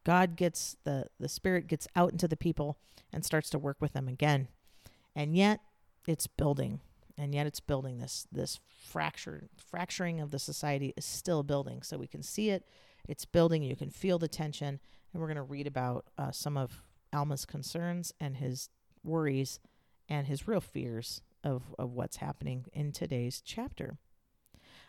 God 0.03 0.36
gets 0.36 0.75
the 0.84 1.08
the 1.18 1.30
Spirit 1.30 1.68
gets 1.68 1.88
out 1.96 2.12
into 2.12 2.27
the 2.27 2.38
people 2.38 2.77
and 3.13 3.24
starts 3.24 3.50
to 3.51 3.60
work 3.60 3.77
with 3.80 3.94
them 3.94 4.10
again, 4.10 4.50
and 5.15 5.36
yet 5.36 5.62
it's 6.06 6.27
building 6.27 6.82
and 7.18 7.34
yet 7.34 7.48
it's 7.48 7.60
building 7.60 8.00
this 8.00 8.27
this 8.32 8.60
fracture 8.68 9.50
fracturing 9.58 10.20
of 10.20 10.32
the 10.32 10.39
society 10.39 10.94
is 10.98 11.06
still 11.06 11.44
building. 11.44 11.82
So 11.82 11.98
we 11.98 12.08
can 12.08 12.24
see 12.24 12.50
it, 12.50 12.65
it's 13.08 13.25
building. 13.25 13.63
You 13.63 13.75
can 13.75 13.89
feel 13.89 14.20
the 14.20 14.27
tension, 14.27 14.80
and 15.13 15.22
we're 15.22 15.27
going 15.27 15.36
to 15.38 15.44
read 15.44 15.68
about 15.68 16.06
uh, 16.18 16.32
some 16.32 16.58
of 16.58 16.84
Alma's 17.13 17.46
concerns 17.46 18.13
and 18.20 18.38
his 18.38 18.70
worries 19.03 19.60
and 20.10 20.27
his 20.27 20.48
real 20.48 20.62
fears 20.62 21.22
of 21.44 21.74
of 21.77 21.91
what's 21.91 22.18
happening 22.18 22.65
in 22.74 22.91
today's 22.91 23.41
chapter. 23.44 23.98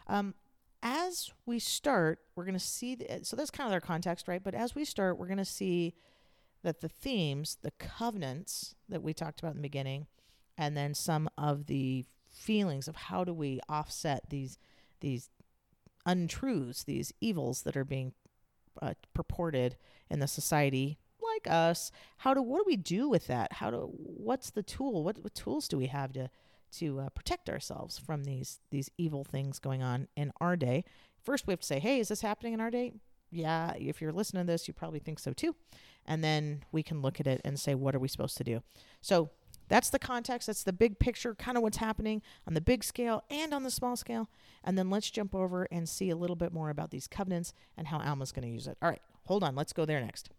Um, 0.06 0.34
as 0.82 1.30
we 1.46 1.58
start, 1.58 2.18
we're 2.34 2.44
going 2.44 2.54
to 2.54 2.60
see. 2.60 2.96
The, 2.96 3.20
so 3.22 3.36
that's 3.36 3.50
kind 3.50 3.68
of 3.68 3.72
our 3.72 3.80
context, 3.80 4.26
right? 4.28 4.42
But 4.42 4.54
as 4.54 4.74
we 4.74 4.84
start, 4.84 5.18
we're 5.18 5.26
going 5.26 5.38
to 5.38 5.44
see 5.44 5.94
that 6.62 6.80
the 6.80 6.88
themes, 6.88 7.58
the 7.62 7.72
covenants 7.72 8.74
that 8.88 9.02
we 9.02 9.12
talked 9.12 9.40
about 9.40 9.50
in 9.50 9.58
the 9.58 9.62
beginning, 9.62 10.06
and 10.56 10.76
then 10.76 10.94
some 10.94 11.28
of 11.36 11.66
the 11.66 12.04
feelings 12.30 12.88
of 12.88 12.96
how 12.96 13.24
do 13.24 13.32
we 13.32 13.60
offset 13.68 14.30
these 14.30 14.58
these 15.00 15.30
untruths, 16.06 16.84
these 16.84 17.12
evils 17.20 17.62
that 17.62 17.76
are 17.76 17.84
being 17.84 18.12
uh, 18.80 18.94
purported 19.14 19.76
in 20.08 20.18
the 20.20 20.26
society 20.26 20.98
like 21.22 21.52
us. 21.52 21.90
How 22.18 22.34
do 22.34 22.42
what 22.42 22.58
do 22.58 22.64
we 22.66 22.76
do 22.76 23.08
with 23.08 23.26
that? 23.26 23.54
How 23.54 23.70
do 23.70 23.90
what's 23.92 24.50
the 24.50 24.62
tool? 24.62 25.04
What, 25.04 25.22
what 25.22 25.34
tools 25.34 25.68
do 25.68 25.76
we 25.76 25.86
have 25.86 26.12
to 26.14 26.30
to 26.78 27.00
uh, 27.00 27.08
protect 27.10 27.50
ourselves 27.50 27.98
from 27.98 28.24
these 28.24 28.60
these 28.70 28.90
evil 28.98 29.24
things 29.24 29.58
going 29.58 29.82
on 29.82 30.08
in 30.16 30.32
our 30.40 30.56
day? 30.56 30.84
First, 31.22 31.46
we 31.46 31.52
have 31.52 31.60
to 31.60 31.66
say, 31.66 31.78
hey, 31.78 32.00
is 32.00 32.08
this 32.08 32.22
happening 32.22 32.52
in 32.52 32.60
our 32.60 32.70
day? 32.70 32.92
Yeah, 33.30 33.72
if 33.78 34.02
you're 34.02 34.12
listening 34.12 34.46
to 34.46 34.52
this, 34.52 34.68
you 34.68 34.74
probably 34.74 34.98
think 34.98 35.18
so 35.18 35.32
too. 35.32 35.54
And 36.04 36.22
then 36.22 36.64
we 36.72 36.82
can 36.82 37.00
look 37.00 37.20
at 37.20 37.26
it 37.26 37.40
and 37.44 37.58
say, 37.58 37.74
what 37.74 37.94
are 37.94 37.98
we 38.00 38.08
supposed 38.08 38.36
to 38.38 38.44
do? 38.44 38.62
So 39.00 39.30
that's 39.68 39.90
the 39.90 39.98
context. 39.98 40.46
That's 40.46 40.62
the 40.64 40.72
big 40.72 40.98
picture, 40.98 41.34
kind 41.34 41.56
of 41.56 41.62
what's 41.62 41.78
happening 41.78 42.22
on 42.46 42.54
the 42.54 42.60
big 42.60 42.84
scale 42.84 43.24
and 43.30 43.54
on 43.54 43.62
the 43.62 43.70
small 43.70 43.96
scale. 43.96 44.28
And 44.64 44.76
then 44.76 44.90
let's 44.90 45.10
jump 45.10 45.34
over 45.34 45.66
and 45.70 45.88
see 45.88 46.10
a 46.10 46.16
little 46.16 46.36
bit 46.36 46.52
more 46.52 46.70
about 46.70 46.90
these 46.90 47.06
covenants 47.06 47.54
and 47.76 47.88
how 47.88 48.00
Alma's 48.00 48.32
going 48.32 48.46
to 48.46 48.52
use 48.52 48.66
it. 48.66 48.76
All 48.82 48.88
right, 48.88 49.02
hold 49.26 49.42
on. 49.42 49.54
Let's 49.54 49.72
go 49.72 49.84
there 49.84 50.00
next. 50.00 50.30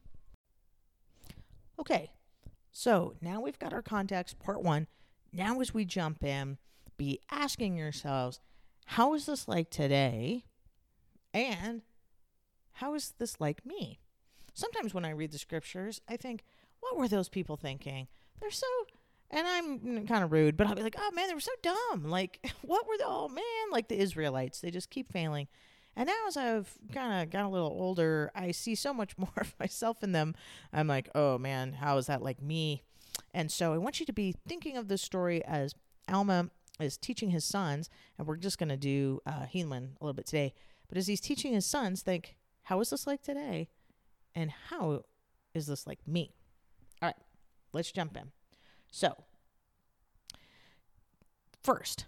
Okay, 1.79 2.11
so 2.71 3.15
now 3.21 3.41
we've 3.41 3.59
got 3.59 3.73
our 3.73 3.81
context, 3.81 4.39
part 4.39 4.61
one. 4.61 4.87
Now, 5.31 5.59
as 5.59 5.73
we 5.73 5.85
jump 5.85 6.23
in, 6.23 6.57
be 6.97 7.19
asking 7.31 7.75
yourselves, 7.75 8.39
how 8.85 9.13
is 9.15 9.25
this 9.25 9.47
like 9.47 9.69
today? 9.71 10.43
And 11.33 11.81
how 12.73 12.93
is 12.93 13.13
this 13.17 13.41
like 13.41 13.65
me? 13.65 13.99
Sometimes 14.53 14.93
when 14.93 15.05
I 15.05 15.09
read 15.09 15.31
the 15.31 15.39
scriptures, 15.39 16.01
I 16.07 16.17
think, 16.17 16.43
what 16.79 16.95
were 16.95 17.07
those 17.07 17.29
people 17.29 17.57
thinking? 17.57 18.07
They're 18.39 18.51
so 18.51 18.67
and 19.33 19.47
I'm 19.47 20.07
kind 20.07 20.23
of 20.23 20.31
rude, 20.31 20.55
but 20.55 20.67
I'll 20.67 20.75
be 20.75 20.83
like, 20.83 20.95
oh 20.97 21.11
man, 21.11 21.27
they 21.27 21.33
were 21.33 21.39
so 21.39 21.51
dumb. 21.61 22.05
Like, 22.05 22.53
what 22.61 22.87
were 22.87 22.97
the, 22.97 23.05
oh 23.07 23.27
man, 23.27 23.43
like 23.71 23.87
the 23.87 23.99
Israelites, 23.99 24.61
they 24.61 24.71
just 24.71 24.89
keep 24.89 25.11
failing. 25.11 25.47
And 25.95 26.07
now 26.07 26.27
as 26.27 26.37
I've 26.37 26.71
kind 26.93 27.21
of 27.21 27.31
got 27.31 27.45
a 27.45 27.49
little 27.49 27.67
older, 27.67 28.31
I 28.35 28.51
see 28.51 28.75
so 28.75 28.93
much 28.93 29.17
more 29.17 29.33
of 29.37 29.55
myself 29.59 30.03
in 30.03 30.11
them. 30.11 30.35
I'm 30.71 30.87
like, 30.87 31.09
oh 31.15 31.37
man, 31.37 31.73
how 31.73 31.97
is 31.97 32.05
that 32.05 32.21
like 32.21 32.41
me? 32.41 32.83
And 33.33 33.51
so 33.51 33.73
I 33.73 33.77
want 33.79 33.99
you 33.99 34.05
to 34.05 34.13
be 34.13 34.35
thinking 34.47 34.77
of 34.77 34.87
this 34.87 35.01
story 35.01 35.43
as 35.45 35.73
Alma 36.07 36.49
is 36.79 36.97
teaching 36.97 37.29
his 37.31 37.45
sons, 37.45 37.89
and 38.17 38.27
we're 38.27 38.35
just 38.35 38.57
going 38.57 38.69
to 38.69 38.77
do 38.77 39.19
uh, 39.25 39.45
a 39.53 39.65
little 39.65 40.13
bit 40.13 40.25
today. 40.25 40.53
But 40.87 40.97
as 40.97 41.07
he's 41.07 41.21
teaching 41.21 41.53
his 41.53 41.65
sons, 41.65 42.01
think, 42.01 42.35
how 42.63 42.79
is 42.81 42.89
this 42.89 43.07
like 43.07 43.21
today? 43.21 43.69
And 44.35 44.51
how 44.69 45.03
is 45.53 45.67
this 45.67 45.87
like 45.87 45.99
me? 46.07 46.33
All 47.01 47.09
right, 47.09 47.15
let's 47.71 47.91
jump 47.91 48.17
in. 48.17 48.31
So, 48.95 49.23
first, 51.63 52.05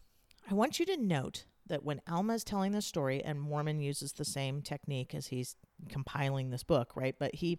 I 0.48 0.54
want 0.54 0.80
you 0.80 0.86
to 0.86 0.98
note 0.98 1.46
that 1.66 1.84
when 1.84 2.00
Alma 2.08 2.36
is 2.36 2.44
telling 2.44 2.74
this 2.74 2.86
story, 2.86 3.24
and 3.24 3.42
Mormon 3.42 3.82
uses 3.82 4.12
the 4.12 4.24
same 4.24 4.62
technique 4.62 5.16
as 5.16 5.26
he's 5.26 5.56
compiling 5.90 6.52
this 6.52 6.64
book, 6.64 6.96
right? 6.96 7.16
But 7.18 7.34
he, 7.34 7.58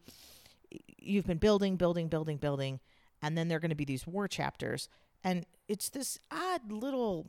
you've 0.97 1.27
been 1.27 1.39
building, 1.39 1.75
building, 1.75 2.07
building, 2.07 2.37
building, 2.37 2.79
and 3.21 3.37
then 3.37 3.49
there 3.49 3.57
are 3.57 3.61
going 3.61 3.71
to 3.71 3.75
be 3.75 3.85
these 3.85 4.07
war 4.07 4.29
chapters, 4.29 4.89
and 5.25 5.45
it's 5.67 5.89
this 5.89 6.21
odd 6.31 6.71
little 6.71 7.27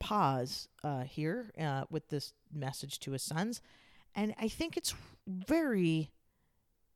pause 0.00 0.66
uh, 0.82 1.02
here 1.02 1.52
uh, 1.60 1.84
with 1.90 2.08
this 2.08 2.32
message 2.50 2.98
to 3.00 3.12
his 3.12 3.22
sons, 3.22 3.60
and 4.14 4.34
I 4.40 4.48
think 4.48 4.78
it's 4.78 4.94
very 5.26 6.10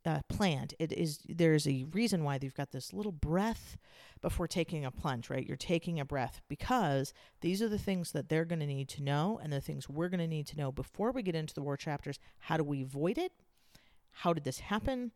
uh, 0.07 0.21
planned. 0.29 0.73
It 0.79 0.93
is 0.93 1.19
there's 1.29 1.67
a 1.67 1.85
reason 1.91 2.23
why 2.23 2.39
they've 2.39 2.55
got 2.55 2.71
this 2.71 2.93
little 2.93 3.13
breath 3.13 3.77
before 4.23 4.47
taking 4.47 4.85
a 4.85 4.91
plunge, 4.93 5.29
right? 5.29 5.45
You're 5.45 5.57
taking 5.57 5.99
a 5.99 6.05
breath 6.05 6.41
because 6.49 7.13
these 7.41 7.61
are 7.61 7.69
the 7.69 7.79
things 7.79 8.13
that 8.13 8.29
they're 8.29 8.45
going 8.45 8.61
to 8.61 8.67
need 8.67 8.89
to 8.91 9.03
know, 9.03 9.41
and 9.43 9.53
the 9.53 9.61
things 9.61 9.89
we're 9.89 10.09
going 10.09 10.21
to 10.21 10.29
need 10.29 10.47
to 10.47 10.57
know 10.57 10.71
before 10.71 11.11
we 11.11 11.23
get 11.23 11.35
into 11.35 11.55
the 11.55 11.63
war 11.63 11.77
chapters. 11.77 12.21
How 12.39 12.57
do 12.57 12.63
we 12.63 12.83
avoid 12.83 13.19
it? 13.19 13.33
How 14.13 14.33
did 14.33 14.45
this 14.45 14.61
happen? 14.61 15.11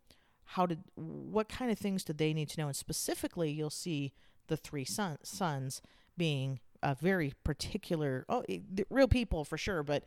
How 0.44 0.66
did 0.66 0.82
what 0.96 1.48
kind 1.48 1.70
of 1.70 1.78
things 1.78 2.02
did 2.02 2.18
they 2.18 2.34
need 2.34 2.48
to 2.50 2.60
know? 2.60 2.66
And 2.66 2.76
specifically, 2.76 3.50
you'll 3.52 3.70
see 3.70 4.12
the 4.48 4.56
three 4.56 4.84
son, 4.84 5.18
sons 5.22 5.80
being 6.16 6.58
a 6.82 6.96
very 6.96 7.32
particular, 7.44 8.26
oh, 8.28 8.44
real 8.90 9.06
people 9.06 9.44
for 9.44 9.56
sure, 9.56 9.84
but 9.84 10.02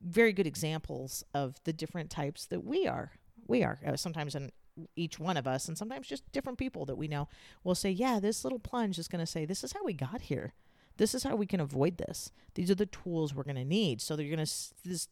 very 0.00 0.32
good 0.32 0.46
examples 0.46 1.22
of 1.34 1.60
the 1.64 1.72
different 1.72 2.08
types 2.08 2.46
that 2.46 2.64
we 2.64 2.86
are 2.86 3.12
we 3.46 3.62
are. 3.62 3.78
Uh, 3.86 3.96
sometimes 3.96 4.34
in 4.34 4.50
each 4.96 5.18
one 5.18 5.36
of 5.36 5.46
us, 5.46 5.68
and 5.68 5.76
sometimes 5.76 6.08
just 6.08 6.30
different 6.32 6.58
people 6.58 6.86
that 6.86 6.96
we 6.96 7.08
know 7.08 7.28
will 7.64 7.74
say, 7.74 7.90
Yeah, 7.90 8.20
this 8.20 8.44
little 8.44 8.58
plunge 8.58 8.98
is 8.98 9.08
going 9.08 9.20
to 9.20 9.30
say, 9.30 9.44
This 9.44 9.64
is 9.64 9.72
how 9.72 9.84
we 9.84 9.92
got 9.92 10.22
here. 10.22 10.54
This 10.96 11.14
is 11.14 11.22
how 11.22 11.36
we 11.36 11.46
can 11.46 11.60
avoid 11.60 11.98
this. 11.98 12.30
These 12.54 12.70
are 12.70 12.74
the 12.74 12.86
tools 12.86 13.34
we're 13.34 13.44
going 13.44 13.56
to 13.56 13.64
need. 13.64 14.00
So 14.00 14.14
they're 14.14 14.26
going 14.26 14.44
to, 14.44 14.52
this 14.84 15.08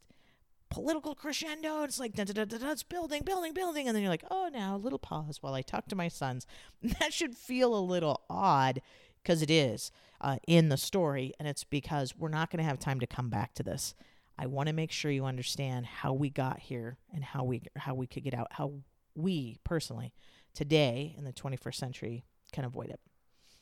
political 0.71 1.15
crescendo. 1.15 1.83
It's 1.83 1.99
like, 1.99 2.15
da, 2.15 2.25
da, 2.25 2.45
da, 2.45 2.59
da, 2.59 2.71
it's 2.71 2.83
building, 2.83 3.23
building, 3.25 3.53
building. 3.55 3.89
And 3.89 3.95
then 3.95 4.03
you're 4.03 4.11
like, 4.11 4.25
oh, 4.31 4.51
now 4.53 4.77
a 4.77 4.79
little 4.79 4.99
pause 4.99 5.39
while 5.43 5.55
I 5.55 5.63
talk 5.63 5.89
to 5.89 5.97
my 5.97 6.09
sons. 6.09 6.47
That 7.01 7.13
should 7.13 7.37
feel 7.37 7.75
a 7.75 7.81
little 7.81 8.23
odd 8.29 8.81
because 9.23 9.43
it 9.43 9.51
is 9.51 9.91
uh, 10.21 10.37
in 10.47 10.69
the 10.69 10.77
story. 10.77 11.33
And 11.39 11.49
it's 11.49 11.65
because 11.65 12.17
we're 12.17 12.29
not 12.29 12.51
going 12.51 12.63
to 12.63 12.69
have 12.69 12.79
time 12.79 13.01
to 13.01 13.07
come 13.07 13.29
back 13.31 13.55
to 13.55 13.63
this. 13.63 13.95
I 14.41 14.47
want 14.47 14.69
to 14.69 14.73
make 14.73 14.91
sure 14.91 15.11
you 15.11 15.27
understand 15.27 15.85
how 15.85 16.15
we 16.15 16.31
got 16.31 16.59
here 16.59 16.97
and 17.13 17.23
how 17.23 17.45
we 17.45 17.63
how 17.77 17.95
we 17.95 18.07
could 18.07 18.25
get 18.25 18.33
out, 18.33 18.49
how 18.51 18.73
we 19.15 19.59
personally 19.65 20.15
today 20.55 21.15
in 21.19 21.25
the 21.25 21.33
21st 21.33 21.75
century 21.75 22.25
can 22.51 22.65
avoid 22.65 22.89
it. 22.89 23.01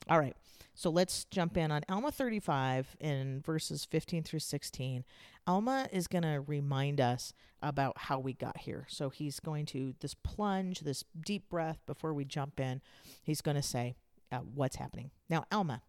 All 0.09 0.21
right. 0.21 0.37
So 0.75 0.91
let's 0.91 1.25
jump 1.25 1.57
in 1.57 1.73
on 1.73 1.83
Alma 1.89 2.13
35 2.13 2.97
in 3.01 3.43
verses 3.45 3.85
15 3.85 4.23
through 4.23 4.39
16. 4.39 5.05
Alma 5.49 5.89
is 5.91 6.07
going 6.07 6.23
to 6.23 6.45
remind 6.47 7.01
us 7.01 7.33
about 7.61 7.99
how 7.99 8.21
we 8.21 8.33
got 8.33 8.59
here. 8.59 8.87
So 8.89 9.11
he's 9.11 9.41
going 9.41 9.67
to 9.67 9.95
this 9.99 10.15
plunge, 10.15 10.81
this 10.81 11.03
deep 11.27 11.49
breath 11.49 11.81
before 11.87 12.15
we 12.15 12.25
jump 12.25 12.61
in. 12.61 12.81
He's 13.25 13.41
going 13.41 13.57
to 13.57 13.63
say 13.63 13.97
uh, 14.31 14.39
what's 14.39 14.77
happening. 14.77 15.11
Now, 15.29 15.47
Alma, 15.51 15.83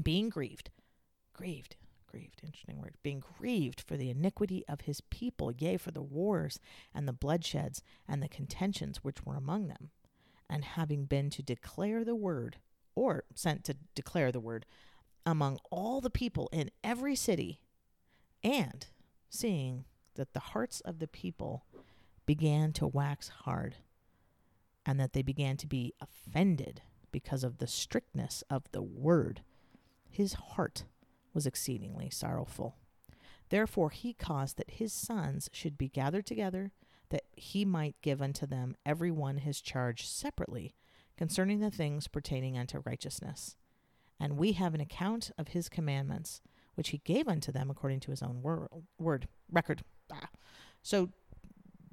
being 0.00 0.28
grieved, 0.28 0.70
grieved, 1.32 1.74
grieved, 2.16 2.40
interesting 2.42 2.80
word, 2.80 2.94
being 3.02 3.22
grieved 3.38 3.82
for 3.82 3.98
the 3.98 4.08
iniquity 4.08 4.64
of 4.68 4.82
his 4.82 5.02
people, 5.02 5.52
yea, 5.52 5.76
for 5.76 5.90
the 5.90 6.02
wars 6.02 6.58
and 6.94 7.06
the 7.06 7.12
bloodsheds 7.12 7.82
and 8.08 8.22
the 8.22 8.28
contentions 8.28 9.04
which 9.04 9.26
were 9.26 9.36
among 9.36 9.68
them, 9.68 9.90
and 10.48 10.64
having 10.64 11.04
been 11.04 11.28
to 11.28 11.42
declare 11.42 12.04
the 12.04 12.14
word, 12.14 12.56
or 12.94 13.24
sent 13.34 13.64
to 13.64 13.76
declare 13.94 14.32
the 14.32 14.40
word, 14.40 14.64
among 15.26 15.58
all 15.70 16.00
the 16.00 16.08
people 16.08 16.48
in 16.52 16.70
every 16.82 17.14
city, 17.14 17.60
and 18.42 18.86
seeing 19.28 19.84
that 20.14 20.32
the 20.32 20.40
hearts 20.40 20.80
of 20.80 21.00
the 21.00 21.08
people 21.08 21.66
began 22.24 22.72
to 22.72 22.86
wax 22.86 23.28
hard, 23.28 23.76
and 24.86 24.98
that 24.98 25.12
they 25.12 25.22
began 25.22 25.58
to 25.58 25.66
be 25.66 25.92
offended 26.00 26.80
because 27.12 27.44
of 27.44 27.58
the 27.58 27.66
strictness 27.66 28.42
of 28.48 28.62
the 28.72 28.82
word, 28.82 29.42
his 30.08 30.32
heart 30.32 30.84
was 31.36 31.46
exceedingly 31.46 32.10
sorrowful. 32.10 32.74
Therefore 33.50 33.90
he 33.90 34.12
caused 34.12 34.56
that 34.56 34.70
his 34.70 34.92
sons 34.92 35.48
should 35.52 35.78
be 35.78 35.88
gathered 35.88 36.26
together, 36.26 36.72
that 37.10 37.24
he 37.36 37.64
might 37.64 37.94
give 38.02 38.20
unto 38.20 38.46
them 38.46 38.74
every 38.84 39.12
one 39.12 39.38
his 39.38 39.60
charge 39.60 40.08
separately, 40.08 40.74
concerning 41.16 41.60
the 41.60 41.70
things 41.70 42.08
pertaining 42.08 42.58
unto 42.58 42.82
righteousness. 42.84 43.54
And 44.18 44.36
we 44.36 44.52
have 44.52 44.74
an 44.74 44.80
account 44.80 45.30
of 45.38 45.48
his 45.48 45.68
commandments, 45.68 46.40
which 46.74 46.88
he 46.88 46.98
gave 46.98 47.28
unto 47.28 47.52
them 47.52 47.70
according 47.70 48.00
to 48.00 48.10
his 48.10 48.22
own 48.22 48.42
wor- 48.42 48.68
word 48.98 49.28
record. 49.52 49.84
Ah. 50.10 50.30
So 50.82 51.10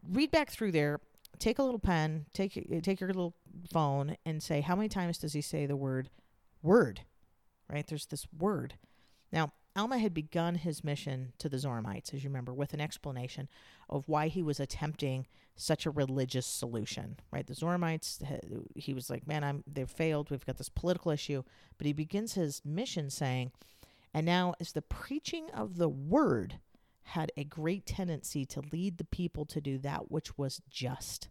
read 0.10 0.32
back 0.32 0.50
through 0.50 0.72
there. 0.72 1.00
Take 1.38 1.60
a 1.60 1.64
little 1.64 1.80
pen, 1.80 2.28
take 2.34 2.54
take 2.84 3.00
your 3.00 3.10
little 3.10 3.34
phone, 3.72 4.16
and 4.26 4.42
say 4.42 4.62
how 4.62 4.76
many 4.76 4.88
times 4.88 5.18
does 5.18 5.34
he 5.34 5.42
say 5.42 5.66
the 5.66 5.76
word 5.76 6.10
word? 6.62 7.02
Right? 7.70 7.86
There's 7.86 8.06
this 8.06 8.26
word. 8.38 8.76
Alma 9.76 9.98
had 9.98 10.14
begun 10.14 10.56
his 10.56 10.84
mission 10.84 11.34
to 11.40 11.50
the 11.50 11.58
Zoramites, 11.58 12.14
as 12.14 12.24
you 12.24 12.30
remember, 12.30 12.54
with 12.54 12.74
an 12.74 12.82
explanation 12.82 13.50
of 13.90 14.08
why 14.08 14.28
he 14.28 14.44
was 14.44 14.60
attempting 14.60 15.26
such 15.56 15.86
a 15.86 15.92
religious 15.92 16.46
solution. 16.46 17.18
Right, 17.32 17.46
the 17.46 17.56
Zoramites, 17.56 18.22
he 18.76 18.94
was 18.94 19.10
like, 19.10 19.26
"Man, 19.26 19.44
I'm 19.44 19.64
they've 19.66 19.90
failed. 19.90 20.30
We've 20.30 20.46
got 20.46 20.58
this 20.58 20.70
political 20.70 21.12
issue," 21.12 21.44
but 21.78 21.88
he 21.88 21.94
begins 21.94 22.34
his 22.34 22.64
mission 22.64 23.10
saying, 23.10 23.52
And 24.14 24.28
now, 24.28 24.54
as 24.60 24.74
the 24.74 24.84
preaching 24.84 25.50
of 25.52 25.78
the 25.78 25.90
word 25.90 26.60
had 27.02 27.32
a 27.36 27.44
great 27.44 27.88
tendency 27.88 28.46
to 28.46 28.62
lead 28.72 28.98
the 28.98 29.04
people 29.04 29.46
to 29.46 29.60
do 29.60 29.80
that 29.80 30.12
which 30.12 30.38
was 30.38 30.62
just. 30.70 31.30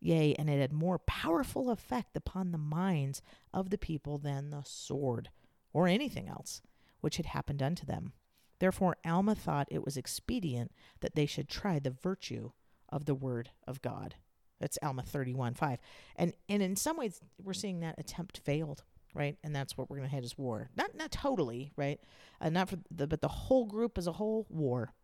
Yea, 0.00 0.34
and 0.34 0.48
it 0.48 0.60
had 0.60 0.72
more 0.72 0.98
powerful 0.98 1.70
effect 1.70 2.16
upon 2.16 2.52
the 2.52 2.58
minds 2.58 3.20
of 3.52 3.70
the 3.70 3.78
people 3.78 4.18
than 4.18 4.50
the 4.50 4.62
sword 4.64 5.30
or 5.72 5.86
anything 5.88 6.28
else 6.28 6.62
which 7.00 7.16
had 7.16 7.26
happened 7.26 7.62
unto 7.62 7.86
them. 7.86 8.12
Therefore, 8.58 8.96
Alma 9.04 9.34
thought 9.34 9.68
it 9.70 9.84
was 9.84 9.96
expedient 9.96 10.72
that 11.00 11.14
they 11.14 11.26
should 11.26 11.48
try 11.48 11.78
the 11.78 11.96
virtue 12.02 12.52
of 12.88 13.04
the 13.04 13.14
word 13.14 13.50
of 13.66 13.82
God. 13.82 14.14
That's 14.60 14.78
Alma 14.82 15.02
31 15.02 15.54
5. 15.54 15.78
And, 16.16 16.32
and 16.48 16.62
in 16.62 16.76
some 16.76 16.96
ways, 16.96 17.20
we're 17.42 17.52
seeing 17.52 17.80
that 17.80 17.98
attempt 17.98 18.40
failed, 18.44 18.84
right? 19.14 19.36
And 19.44 19.54
that's 19.54 19.76
what 19.76 19.90
we're 19.90 19.98
going 19.98 20.08
to 20.08 20.14
head 20.14 20.24
as 20.24 20.38
war. 20.38 20.70
Not, 20.76 20.94
not 20.94 21.10
totally, 21.10 21.72
right? 21.76 22.00
Uh, 22.40 22.48
not 22.48 22.70
for 22.70 22.78
the, 22.90 23.06
but 23.06 23.20
the 23.20 23.28
whole 23.28 23.66
group 23.66 23.98
as 23.98 24.06
a 24.06 24.12
whole, 24.12 24.46
war. 24.48 24.94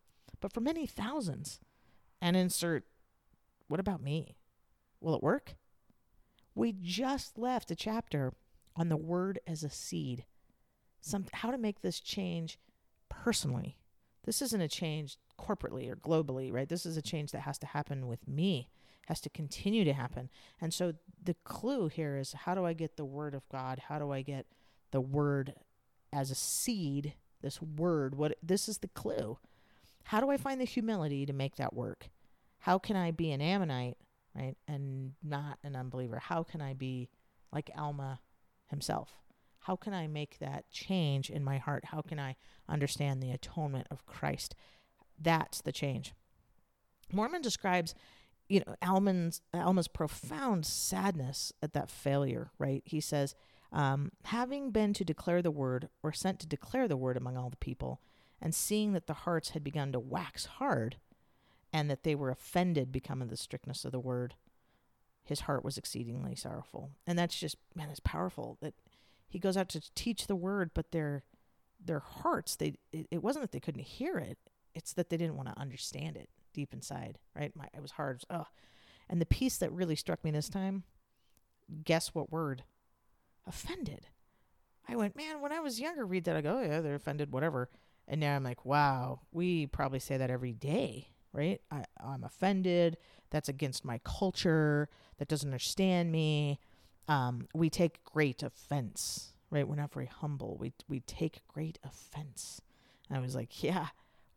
But 0.41 0.53
for 0.53 0.61
many 0.61 0.87
thousands. 0.87 1.59
And 2.21 2.35
insert, 2.35 2.85
what 3.67 3.79
about 3.79 4.01
me? 4.01 4.35
Will 4.99 5.15
it 5.15 5.23
work? 5.23 5.55
We 6.55 6.71
just 6.71 7.37
left 7.37 7.71
a 7.71 7.75
chapter 7.75 8.33
on 8.75 8.89
the 8.89 8.97
word 8.97 9.39
as 9.45 9.63
a 9.63 9.69
seed. 9.69 10.25
Some, 11.03 11.25
how 11.33 11.51
to 11.51 11.57
make 11.57 11.81
this 11.81 11.99
change 11.99 12.57
personally. 13.09 13.77
This 14.23 14.41
isn't 14.41 14.61
a 14.61 14.69
change 14.69 15.17
corporately 15.37 15.91
or 15.91 15.97
globally, 15.97 16.51
right? 16.51 16.69
This 16.69 16.85
is 16.85 16.95
a 16.95 17.01
change 17.01 17.31
that 17.31 17.41
has 17.41 17.57
to 17.59 17.67
happen 17.67 18.07
with 18.07 18.25
me, 18.25 18.69
has 19.07 19.19
to 19.21 19.29
continue 19.29 19.83
to 19.83 19.91
happen. 19.91 20.29
And 20.61 20.73
so 20.73 20.93
the 21.21 21.35
clue 21.43 21.89
here 21.89 22.15
is 22.15 22.31
how 22.31 22.55
do 22.55 22.65
I 22.65 22.71
get 22.71 22.95
the 22.95 23.03
word 23.03 23.35
of 23.35 23.47
God? 23.49 23.81
How 23.89 23.99
do 23.99 24.11
I 24.11 24.21
get 24.21 24.45
the 24.91 25.01
word 25.01 25.55
as 26.13 26.31
a 26.31 26.35
seed? 26.35 27.15
This 27.41 27.61
word, 27.61 28.15
what 28.15 28.37
this 28.41 28.69
is 28.69 28.77
the 28.77 28.87
clue. 28.87 29.37
How 30.05 30.21
do 30.21 30.29
I 30.29 30.37
find 30.37 30.61
the 30.61 30.65
humility 30.65 31.25
to 31.25 31.33
make 31.33 31.57
that 31.57 31.73
work? 31.73 32.07
How 32.59 32.79
can 32.79 32.95
I 32.95 33.11
be 33.11 33.31
an 33.31 33.41
Ammonite, 33.41 33.97
right, 34.33 34.55
and 34.69 35.15
not 35.21 35.59
an 35.65 35.75
unbeliever? 35.75 36.19
How 36.19 36.43
can 36.43 36.61
I 36.61 36.73
be 36.73 37.09
like 37.51 37.69
Alma 37.77 38.21
himself? 38.67 39.22
How 39.63 39.75
can 39.75 39.93
I 39.93 40.07
make 40.07 40.39
that 40.39 40.69
change 40.71 41.29
in 41.29 41.43
my 41.43 41.57
heart? 41.57 41.85
How 41.85 42.01
can 42.01 42.19
I 42.19 42.35
understand 42.67 43.21
the 43.21 43.31
atonement 43.31 43.87
of 43.89 44.05
Christ? 44.05 44.55
That's 45.19 45.61
the 45.61 45.71
change. 45.71 46.13
Mormon 47.11 47.41
describes, 47.41 47.95
you 48.49 48.61
know, 48.65 48.75
Alma's, 48.81 49.41
Alma's 49.53 49.87
profound 49.87 50.65
sadness 50.65 51.53
at 51.61 51.73
that 51.73 51.89
failure, 51.89 52.51
right? 52.57 52.83
He 52.85 52.99
says, 52.99 53.35
um, 53.71 54.11
having 54.25 54.71
been 54.71 54.93
to 54.93 55.05
declare 55.05 55.41
the 55.41 55.49
word 55.49 55.87
or 56.03 56.11
sent 56.11 56.39
to 56.41 56.47
declare 56.47 56.87
the 56.87 56.97
word 56.97 57.15
among 57.15 57.37
all 57.37 57.49
the 57.49 57.55
people, 57.57 58.01
and 58.41 58.53
seeing 58.53 58.91
that 58.93 59.07
the 59.07 59.13
hearts 59.13 59.51
had 59.51 59.63
begun 59.63 59.93
to 59.93 59.99
wax 59.99 60.45
hard, 60.45 60.97
and 61.71 61.89
that 61.89 62.03
they 62.03 62.15
were 62.15 62.29
offended 62.29 62.91
because 62.91 63.21
of 63.21 63.29
the 63.29 63.37
strictness 63.37 63.85
of 63.85 63.93
the 63.93 63.99
word, 63.99 64.35
his 65.23 65.41
heart 65.41 65.63
was 65.63 65.77
exceedingly 65.77 66.35
sorrowful. 66.35 66.91
And 67.07 67.17
that's 67.17 67.39
just, 67.39 67.55
man, 67.73 67.89
it's 67.89 68.01
powerful 68.01 68.57
that 68.61 68.73
he 69.27 69.39
goes 69.39 69.57
out 69.57 69.69
to 69.69 69.81
teach 69.95 70.27
the 70.27 70.35
word, 70.35 70.71
but 70.73 70.91
their 70.91 71.23
their 71.83 71.99
hearts, 71.99 72.55
they 72.55 72.75
it, 72.91 73.07
it 73.11 73.23
wasn't 73.23 73.43
that 73.43 73.51
they 73.51 73.59
couldn't 73.59 73.83
hear 73.83 74.17
it, 74.17 74.37
it's 74.73 74.93
that 74.93 75.09
they 75.09 75.17
didn't 75.17 75.35
want 75.35 75.49
to 75.49 75.59
understand 75.59 76.15
it 76.17 76.29
deep 76.53 76.73
inside, 76.73 77.17
right? 77.35 77.55
My, 77.55 77.65
it 77.75 77.81
was 77.81 77.91
hard. 77.91 78.23
Oh, 78.29 78.45
and 79.09 79.19
the 79.19 79.25
piece 79.25 79.57
that 79.57 79.71
really 79.71 79.95
struck 79.95 80.23
me 80.23 80.31
this 80.31 80.49
time, 80.49 80.83
guess 81.83 82.09
what 82.09 82.31
word? 82.31 82.63
Offended. 83.45 84.07
I 84.87 84.95
went, 84.95 85.15
man, 85.15 85.41
when 85.41 85.51
I 85.51 85.59
was 85.59 85.79
younger, 85.79 86.05
read 86.05 86.25
that, 86.25 86.35
I 86.35 86.41
go, 86.41 86.57
oh, 86.57 86.61
yeah, 86.61 86.81
they're 86.81 86.95
offended, 86.95 87.31
whatever. 87.31 87.69
And 88.07 88.19
now 88.19 88.35
I'm 88.35 88.43
like, 88.43 88.65
wow, 88.65 89.21
we 89.31 89.65
probably 89.67 89.99
say 89.99 90.17
that 90.17 90.29
every 90.29 90.51
day, 90.51 91.07
right? 91.31 91.61
I, 91.71 91.85
I'm 92.03 92.23
offended. 92.23 92.97
That's 93.29 93.49
against 93.49 93.85
my 93.85 93.99
culture. 94.03 94.89
That 95.17 95.29
doesn't 95.29 95.47
understand 95.47 96.11
me 96.11 96.59
um, 97.07 97.47
we 97.53 97.69
take 97.69 98.03
great 98.03 98.43
offense, 98.43 99.33
right? 99.49 99.67
We're 99.67 99.75
not 99.75 99.93
very 99.93 100.07
humble. 100.07 100.57
We 100.59 100.73
we 100.87 101.01
take 101.01 101.41
great 101.47 101.79
offense. 101.83 102.61
And 103.09 103.17
I 103.17 103.21
was 103.21 103.35
like, 103.35 103.63
yeah, 103.63 103.87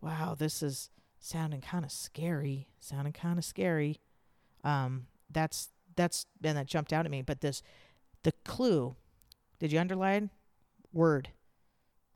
wow, 0.00 0.34
this 0.36 0.62
is 0.62 0.90
sounding 1.20 1.60
kind 1.60 1.84
of 1.84 1.92
scary, 1.92 2.68
sounding 2.80 3.12
kind 3.12 3.38
of 3.38 3.44
scary. 3.44 4.00
Um, 4.64 5.06
that's 5.30 5.70
that's 5.94 6.26
and 6.42 6.56
that 6.56 6.66
jumped 6.66 6.92
out 6.92 7.04
at 7.04 7.10
me. 7.10 7.22
But 7.22 7.40
this, 7.40 7.62
the 8.22 8.32
clue, 8.44 8.96
did 9.58 9.72
you 9.72 9.80
underline? 9.80 10.30
Word, 10.92 11.30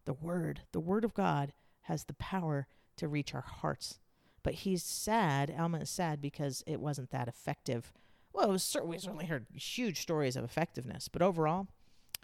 the 0.05 0.13
word, 0.13 0.63
the 0.73 0.81
word 0.81 1.05
of 1.05 1.15
God 1.15 1.53
has 1.83 2.05
the 2.05 2.15
power 2.15 2.67
to 2.97 3.09
reach 3.09 3.35
our 3.35 3.41
hearts. 3.41 3.99
But 4.43 4.55
he's 4.55 4.83
sad. 4.83 5.55
Alma 5.57 5.81
is 5.81 5.91
sad 5.91 6.21
because 6.23 6.65
it 6.67 6.81
wasn't 6.81 7.11
that 7.11 7.29
effective 7.29 7.93
well, 8.33 8.49
was, 8.49 8.77
we 8.85 8.99
certainly 8.99 9.27
heard 9.27 9.47
huge 9.55 10.01
stories 10.01 10.37
of 10.37 10.45
effectiveness, 10.45 11.09
but 11.09 11.23
overall, 11.23 11.69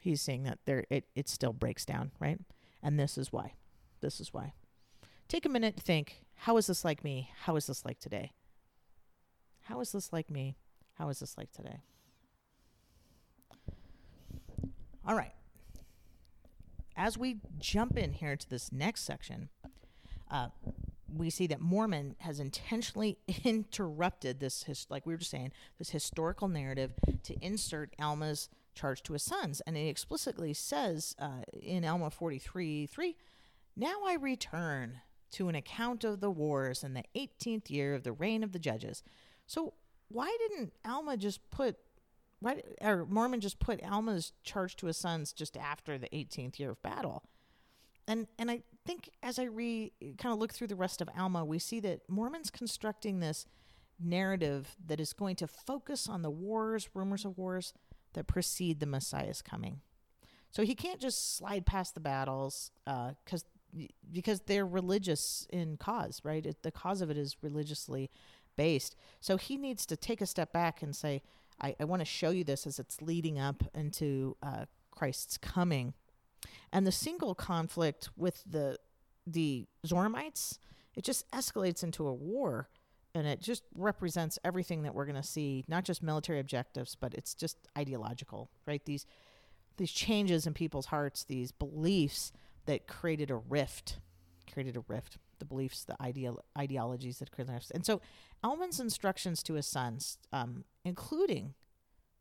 he's 0.00 0.22
saying 0.22 0.44
that 0.44 0.58
there 0.64 0.84
it, 0.90 1.04
it 1.14 1.28
still 1.28 1.52
breaks 1.52 1.84
down, 1.84 2.12
right? 2.20 2.38
And 2.82 2.98
this 2.98 3.18
is 3.18 3.32
why. 3.32 3.54
This 4.00 4.20
is 4.20 4.32
why. 4.32 4.52
Take 5.28 5.44
a 5.44 5.48
minute 5.48 5.76
to 5.76 5.82
think, 5.82 6.24
how 6.34 6.56
is 6.56 6.68
this 6.68 6.84
like 6.84 7.02
me? 7.02 7.30
How 7.42 7.56
is 7.56 7.66
this 7.66 7.84
like 7.84 7.98
today? 7.98 8.32
How 9.62 9.80
is 9.80 9.92
this 9.92 10.12
like 10.12 10.30
me? 10.30 10.56
How 10.94 11.08
is 11.08 11.18
this 11.18 11.36
like 11.36 11.50
today? 11.50 11.80
All 15.06 15.16
right. 15.16 15.32
As 16.96 17.18
we 17.18 17.38
jump 17.58 17.98
in 17.98 18.12
here 18.12 18.36
to 18.36 18.48
this 18.48 18.72
next 18.72 19.02
section, 19.02 19.48
uh, 20.30 20.48
we 21.18 21.30
see 21.30 21.46
that 21.48 21.60
Mormon 21.60 22.16
has 22.20 22.40
intentionally 22.40 23.18
interrupted 23.44 24.40
this, 24.40 24.64
his, 24.64 24.86
like 24.88 25.06
we 25.06 25.14
were 25.14 25.18
just 25.18 25.30
saying, 25.30 25.52
this 25.78 25.90
historical 25.90 26.48
narrative 26.48 26.92
to 27.24 27.34
insert 27.44 27.94
Alma's 27.98 28.48
charge 28.74 29.02
to 29.04 29.14
his 29.14 29.22
sons. 29.22 29.60
And 29.66 29.76
it 29.76 29.88
explicitly 29.88 30.54
says 30.54 31.16
uh, 31.18 31.42
in 31.60 31.84
Alma 31.84 32.10
43 32.10 32.86
3, 32.86 33.16
Now 33.76 34.02
I 34.06 34.14
return 34.14 35.00
to 35.32 35.48
an 35.48 35.54
account 35.54 36.04
of 36.04 36.20
the 36.20 36.30
wars 36.30 36.84
in 36.84 36.94
the 36.94 37.04
18th 37.16 37.70
year 37.70 37.94
of 37.94 38.04
the 38.04 38.12
reign 38.12 38.42
of 38.42 38.52
the 38.52 38.58
judges. 38.58 39.02
So 39.46 39.74
why 40.08 40.34
didn't 40.38 40.72
Alma 40.84 41.16
just 41.16 41.50
put, 41.50 41.76
why, 42.40 42.62
or 42.80 43.06
Mormon 43.06 43.40
just 43.40 43.58
put 43.58 43.82
Alma's 43.82 44.32
charge 44.44 44.76
to 44.76 44.86
his 44.86 44.96
sons 44.96 45.32
just 45.32 45.56
after 45.56 45.98
the 45.98 46.08
18th 46.08 46.58
year 46.58 46.70
of 46.70 46.82
battle? 46.82 47.24
And 48.08 48.26
and 48.38 48.50
I 48.50 48.62
think 48.84 49.10
as 49.22 49.38
I 49.38 49.44
re 49.44 49.92
kind 50.18 50.32
of 50.32 50.38
look 50.38 50.52
through 50.52 50.68
the 50.68 50.76
rest 50.76 51.00
of 51.00 51.08
Alma, 51.16 51.44
we 51.44 51.58
see 51.58 51.80
that 51.80 52.08
Mormon's 52.08 52.50
constructing 52.50 53.20
this 53.20 53.46
narrative 53.98 54.76
that 54.86 55.00
is 55.00 55.12
going 55.12 55.36
to 55.36 55.46
focus 55.46 56.08
on 56.08 56.22
the 56.22 56.30
wars, 56.30 56.88
rumors 56.94 57.24
of 57.24 57.36
wars 57.38 57.72
that 58.12 58.26
precede 58.26 58.80
the 58.80 58.86
Messiah's 58.86 59.42
coming. 59.42 59.80
So 60.50 60.62
he 60.62 60.74
can't 60.74 61.00
just 61.00 61.36
slide 61.36 61.66
past 61.66 61.94
the 61.94 62.00
battles 62.00 62.70
because 62.84 63.42
uh, 63.42 63.82
because 64.10 64.40
they're 64.40 64.66
religious 64.66 65.46
in 65.50 65.76
cause, 65.76 66.20
right? 66.24 66.44
It, 66.46 66.62
the 66.62 66.70
cause 66.70 67.02
of 67.02 67.10
it 67.10 67.18
is 67.18 67.36
religiously 67.42 68.10
based. 68.56 68.96
So 69.20 69.36
he 69.36 69.58
needs 69.58 69.84
to 69.86 69.96
take 69.96 70.20
a 70.22 70.26
step 70.26 70.52
back 70.52 70.82
and 70.82 70.96
say, 70.96 71.22
I, 71.60 71.74
I 71.78 71.84
want 71.84 72.00
to 72.00 72.06
show 72.06 72.30
you 72.30 72.44
this 72.44 72.66
as 72.66 72.78
it's 72.78 73.02
leading 73.02 73.38
up 73.38 73.64
into 73.74 74.36
uh, 74.42 74.64
Christ's 74.90 75.36
coming 75.36 75.92
and 76.72 76.86
the 76.86 76.92
single 76.92 77.34
conflict 77.34 78.10
with 78.16 78.42
the 78.46 78.78
the 79.26 79.66
Zoramites, 79.86 80.58
it 80.94 81.04
just 81.04 81.28
escalates 81.32 81.82
into 81.82 82.06
a 82.06 82.14
war 82.14 82.68
and 83.14 83.26
it 83.26 83.40
just 83.40 83.62
represents 83.74 84.38
everything 84.44 84.82
that 84.82 84.94
we're 84.94 85.06
going 85.06 85.16
to 85.16 85.22
see, 85.22 85.64
not 85.68 85.84
just 85.84 86.02
military 86.02 86.38
objectives, 86.38 86.94
but 86.94 87.14
it's 87.14 87.34
just 87.34 87.56
ideological, 87.76 88.50
right? 88.66 88.84
These 88.84 89.06
these 89.78 89.90
changes 89.90 90.46
in 90.46 90.54
people's 90.54 90.86
hearts, 90.86 91.24
these 91.24 91.52
beliefs 91.52 92.32
that 92.64 92.86
created 92.86 93.30
a 93.30 93.36
rift, 93.36 93.98
created 94.52 94.76
a 94.76 94.84
rift. 94.88 95.18
The 95.38 95.44
beliefs, 95.44 95.84
the 95.84 96.00
ideal 96.00 96.42
ideologies 96.56 97.18
that 97.18 97.30
created 97.30 97.50
a 97.50 97.54
rift. 97.56 97.70
And 97.74 97.84
so, 97.84 98.00
Alma's 98.42 98.80
instructions 98.80 99.42
to 99.42 99.52
his 99.52 99.66
sons, 99.66 100.16
um, 100.32 100.64
including 100.82 101.52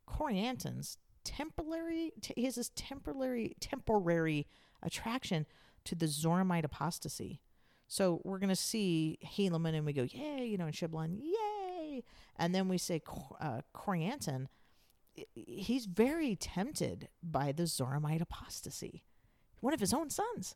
Corianton's 0.05 0.97
temporary 1.25 2.13
t- 2.21 2.33
he 2.37 2.45
has 2.45 2.55
this 2.55 2.71
temporary 2.75 3.55
temporary 3.59 4.47
attraction 4.81 5.45
to 5.83 5.95
the 5.95 6.05
Zoramite 6.05 6.63
apostasy. 6.63 7.41
So 7.87 8.21
we're 8.23 8.39
going 8.39 8.49
to 8.49 8.55
see 8.55 9.19
Helaman 9.23 9.75
and 9.75 9.85
we 9.85 9.93
go, 9.93 10.07
yay, 10.09 10.45
you 10.45 10.57
know, 10.57 10.65
and 10.65 10.73
Shiblon, 10.73 11.19
yay. 11.21 12.03
And 12.37 12.55
then 12.55 12.67
we 12.67 12.77
say 12.77 13.01
uh, 13.39 13.61
Corianton, 13.75 14.47
he's 15.35 15.85
very 15.85 16.35
tempted 16.35 17.09
by 17.21 17.51
the 17.51 17.63
Zoramite 17.63 18.21
apostasy, 18.21 19.03
one 19.59 19.73
of 19.73 19.79
his 19.79 19.93
own 19.93 20.09
sons. 20.09 20.55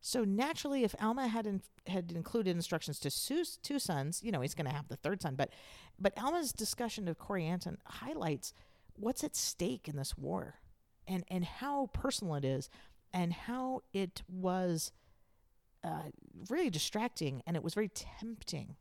So 0.00 0.24
naturally, 0.24 0.84
if 0.84 0.94
Alma 1.00 1.28
had 1.28 1.46
in, 1.46 1.62
had 1.86 2.12
included 2.12 2.54
instructions 2.54 2.98
to 3.00 3.10
Sue's 3.10 3.58
two 3.62 3.78
sons, 3.78 4.20
you 4.22 4.32
know, 4.32 4.42
he's 4.42 4.54
going 4.54 4.68
to 4.68 4.74
have 4.74 4.88
the 4.88 4.96
third 4.96 5.22
son. 5.22 5.34
But 5.34 5.50
but 5.98 6.12
Alma's 6.18 6.52
discussion 6.52 7.08
of 7.08 7.18
Corianton 7.18 7.76
highlights– 7.86 8.52
what's 8.96 9.24
at 9.24 9.36
stake 9.36 9.88
in 9.88 9.96
this 9.96 10.16
war? 10.16 10.56
And 11.06 11.24
and 11.28 11.44
how 11.44 11.90
personal 11.92 12.34
it 12.34 12.44
is 12.44 12.70
and 13.12 13.32
how 13.32 13.82
it 13.92 14.22
was 14.28 14.92
uh, 15.84 16.10
really 16.48 16.70
distracting 16.70 17.42
and 17.46 17.56
it 17.56 17.62
was 17.62 17.74
very 17.74 17.88
tempting 17.88 18.76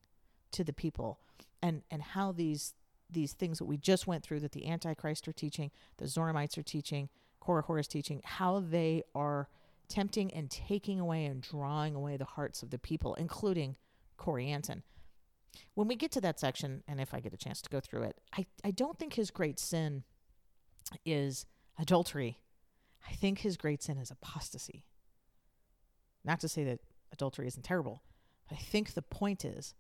to 0.51 0.63
the 0.63 0.73
people 0.73 1.19
and 1.61 1.83
and 1.91 2.01
how 2.01 2.31
these 2.31 2.73
these 3.09 3.33
things 3.33 3.59
that 3.59 3.65
we 3.65 3.77
just 3.77 4.07
went 4.07 4.23
through 4.23 4.39
that 4.39 4.53
the 4.53 4.67
antichrist 4.67 5.27
are 5.27 5.33
teaching 5.33 5.69
the 5.97 6.05
zoramites 6.05 6.57
are 6.57 6.63
teaching 6.63 7.09
korihor 7.41 7.79
is 7.79 7.87
teaching 7.87 8.21
how 8.23 8.59
they 8.59 9.03
are 9.13 9.49
tempting 9.89 10.33
and 10.33 10.49
taking 10.49 10.99
away 10.99 11.25
and 11.25 11.41
drawing 11.41 11.93
away 11.93 12.15
the 12.15 12.25
hearts 12.25 12.63
of 12.63 12.69
the 12.69 12.79
people 12.79 13.15
including 13.15 13.75
corianton 14.17 14.81
when 15.75 15.87
we 15.87 15.95
get 15.95 16.11
to 16.11 16.21
that 16.21 16.39
section 16.39 16.83
and 16.87 16.99
if 16.99 17.13
i 17.13 17.19
get 17.19 17.33
a 17.33 17.37
chance 17.37 17.61
to 17.61 17.69
go 17.69 17.79
through 17.79 18.03
it 18.03 18.19
i, 18.37 18.45
I 18.63 18.71
don't 18.71 18.97
think 18.97 19.13
his 19.13 19.31
great 19.31 19.59
sin 19.59 20.03
is 21.05 21.45
adultery 21.79 22.39
i 23.09 23.13
think 23.13 23.39
his 23.39 23.57
great 23.57 23.81
sin 23.81 23.97
is 23.97 24.11
apostasy 24.11 24.85
not 26.23 26.39
to 26.39 26.47
say 26.47 26.63
that 26.63 26.79
adultery 27.11 27.47
isn't 27.47 27.63
terrible. 27.63 28.03
But 28.49 28.57
I 28.57 28.61
think 28.61 28.93
the 28.93 29.01
point 29.01 29.45
is 29.45 29.73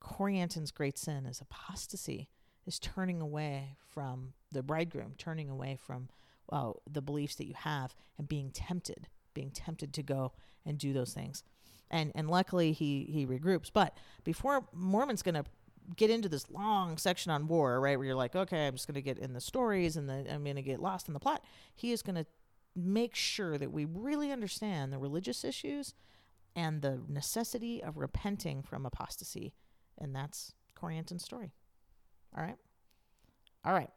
Corianton's 0.00 0.70
great 0.70 0.98
sin 0.98 1.26
is 1.26 1.40
apostasy, 1.40 2.28
is 2.66 2.78
turning 2.78 3.20
away 3.20 3.76
from 3.94 4.34
the 4.50 4.62
bridegroom, 4.62 5.14
turning 5.18 5.48
away 5.48 5.76
from 5.80 6.08
well, 6.50 6.82
the 6.90 7.00
beliefs 7.00 7.36
that 7.36 7.46
you 7.46 7.54
have 7.56 7.94
and 8.18 8.28
being 8.28 8.50
tempted, 8.50 9.08
being 9.32 9.50
tempted 9.50 9.94
to 9.94 10.02
go 10.02 10.32
and 10.66 10.76
do 10.76 10.92
those 10.92 11.14
things. 11.14 11.44
And 11.92 12.10
and 12.14 12.28
luckily 12.28 12.72
he 12.72 13.04
he 13.04 13.26
regroups. 13.26 13.70
But 13.72 13.96
before 14.24 14.66
Mormon's 14.72 15.22
gonna 15.22 15.44
get 15.96 16.10
into 16.10 16.28
this 16.28 16.48
long 16.50 16.96
section 16.96 17.30
on 17.30 17.46
war, 17.46 17.80
right, 17.80 17.98
where 17.98 18.06
you're 18.06 18.16
like, 18.16 18.34
okay, 18.34 18.66
I'm 18.66 18.74
just 18.74 18.86
gonna 18.86 19.02
get 19.02 19.18
in 19.18 19.34
the 19.34 19.40
stories 19.40 19.96
and 19.96 20.08
the 20.08 20.26
I'm 20.32 20.42
gonna 20.42 20.62
get 20.62 20.80
lost 20.80 21.08
in 21.08 21.14
the 21.14 21.20
plot, 21.20 21.44
he 21.74 21.92
is 21.92 22.02
gonna 22.02 22.26
make 22.74 23.14
sure 23.14 23.58
that 23.58 23.70
we 23.70 23.84
really 23.84 24.32
understand 24.32 24.92
the 24.92 24.98
religious 24.98 25.44
issues 25.44 25.94
and 26.56 26.82
the 26.82 27.00
necessity 27.08 27.82
of 27.82 27.98
repenting 27.98 28.62
from 28.62 28.86
apostasy. 28.86 29.52
And 29.98 30.14
that's 30.14 30.54
Corianton's 30.74 31.24
story. 31.24 31.52
All 32.36 32.42
right. 32.42 32.56
All 33.64 33.74
right. 33.74 33.90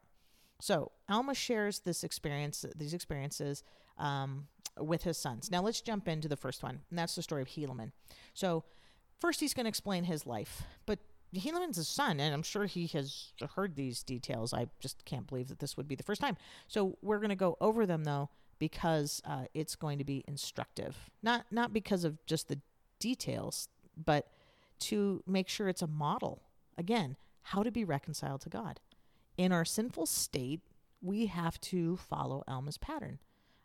So 0.61 0.91
Alma 1.09 1.33
shares 1.33 1.79
this 1.79 2.03
experience, 2.03 2.65
these 2.75 2.93
experiences, 2.93 3.63
um, 3.97 4.47
with 4.79 5.03
his 5.03 5.17
sons. 5.17 5.51
Now 5.51 5.61
let's 5.61 5.81
jump 5.81 6.07
into 6.07 6.27
the 6.27 6.37
first 6.37 6.63
one, 6.63 6.81
and 6.89 6.99
that's 6.99 7.15
the 7.15 7.21
story 7.21 7.41
of 7.41 7.49
Helaman. 7.49 7.91
So 8.33 8.63
first, 9.19 9.39
he's 9.39 9.53
going 9.53 9.65
to 9.65 9.69
explain 9.69 10.03
his 10.03 10.25
life, 10.25 10.63
but 10.85 10.99
Helaman's 11.33 11.77
his 11.77 11.87
son, 11.87 12.19
and 12.19 12.33
I'm 12.33 12.43
sure 12.43 12.65
he 12.65 12.87
has 12.87 13.33
heard 13.55 13.75
these 13.75 14.03
details. 14.03 14.53
I 14.53 14.67
just 14.79 15.03
can't 15.05 15.27
believe 15.27 15.47
that 15.49 15.59
this 15.59 15.77
would 15.77 15.87
be 15.87 15.95
the 15.95 16.03
first 16.03 16.21
time. 16.21 16.37
So 16.67 16.97
we're 17.01 17.19
going 17.19 17.29
to 17.29 17.35
go 17.35 17.57
over 17.59 17.85
them 17.85 18.03
though 18.03 18.29
because 18.59 19.21
uh, 19.25 19.45
it's 19.53 19.75
going 19.75 19.97
to 19.97 20.05
be 20.05 20.23
instructive. 20.27 20.95
Not 21.21 21.45
not 21.51 21.73
because 21.73 22.03
of 22.03 22.25
just 22.25 22.47
the 22.47 22.59
details, 22.99 23.67
but 23.97 24.27
to 24.79 25.23
make 25.27 25.49
sure 25.49 25.67
it's 25.67 25.81
a 25.81 25.87
model. 25.87 26.41
Again, 26.77 27.17
how 27.41 27.63
to 27.63 27.71
be 27.71 27.83
reconciled 27.83 28.41
to 28.41 28.49
God. 28.49 28.79
In 29.37 29.51
our 29.51 29.65
sinful 29.65 30.05
state, 30.05 30.61
we 31.01 31.27
have 31.27 31.59
to 31.61 31.97
follow 31.97 32.43
Alma's 32.47 32.77
pattern. 32.77 33.19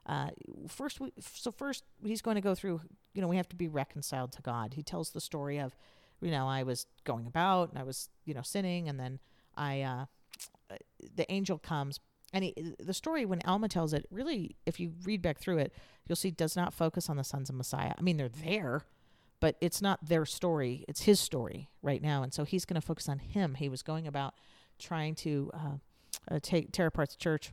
Uh, 0.06 0.30
first, 0.68 1.00
we, 1.00 1.12
so 1.20 1.52
first 1.52 1.84
he's 2.04 2.22
going 2.22 2.36
to 2.36 2.40
go 2.40 2.54
through. 2.54 2.80
You 3.14 3.22
know, 3.22 3.28
we 3.28 3.36
have 3.36 3.48
to 3.50 3.56
be 3.56 3.68
reconciled 3.68 4.32
to 4.32 4.42
God. 4.42 4.74
He 4.74 4.82
tells 4.82 5.10
the 5.10 5.20
story 5.20 5.58
of, 5.58 5.74
you 6.20 6.30
know, 6.30 6.46
I 6.46 6.62
was 6.62 6.86
going 7.04 7.26
about 7.26 7.70
and 7.70 7.78
I 7.78 7.82
was, 7.82 8.08
you 8.24 8.34
know, 8.34 8.42
sinning, 8.42 8.88
and 8.88 8.98
then 8.98 9.18
I, 9.56 9.82
uh, 9.82 10.04
the 11.16 11.30
angel 11.30 11.58
comes, 11.58 12.00
and 12.32 12.44
he, 12.44 12.74
the 12.78 12.94
story 12.94 13.24
when 13.24 13.40
Alma 13.44 13.68
tells 13.68 13.92
it 13.92 14.06
really 14.10 14.56
if 14.66 14.78
you 14.78 14.92
read 15.04 15.20
back 15.20 15.38
through 15.38 15.58
it 15.58 15.72
you'll 16.06 16.16
see 16.16 16.30
does 16.30 16.56
not 16.56 16.72
focus 16.72 17.08
on 17.08 17.16
the 17.16 17.24
sons 17.24 17.48
of 17.48 17.54
Mosiah. 17.54 17.94
I 17.96 18.02
mean 18.02 18.16
they're 18.16 18.28
there, 18.28 18.82
but 19.40 19.56
it's 19.60 19.80
not 19.80 20.04
their 20.04 20.24
story. 20.26 20.84
It's 20.88 21.02
his 21.02 21.20
story 21.20 21.70
right 21.82 22.02
now, 22.02 22.22
and 22.22 22.32
so 22.32 22.44
he's 22.44 22.64
going 22.64 22.80
to 22.80 22.86
focus 22.86 23.08
on 23.08 23.18
him. 23.18 23.54
He 23.54 23.68
was 23.68 23.82
going 23.82 24.06
about 24.06 24.34
trying 24.78 25.14
to 25.16 25.50
uh, 25.54 26.34
uh, 26.34 26.38
take 26.42 26.72
tear 26.72 26.86
apart 26.86 27.10
the 27.10 27.16
church, 27.16 27.52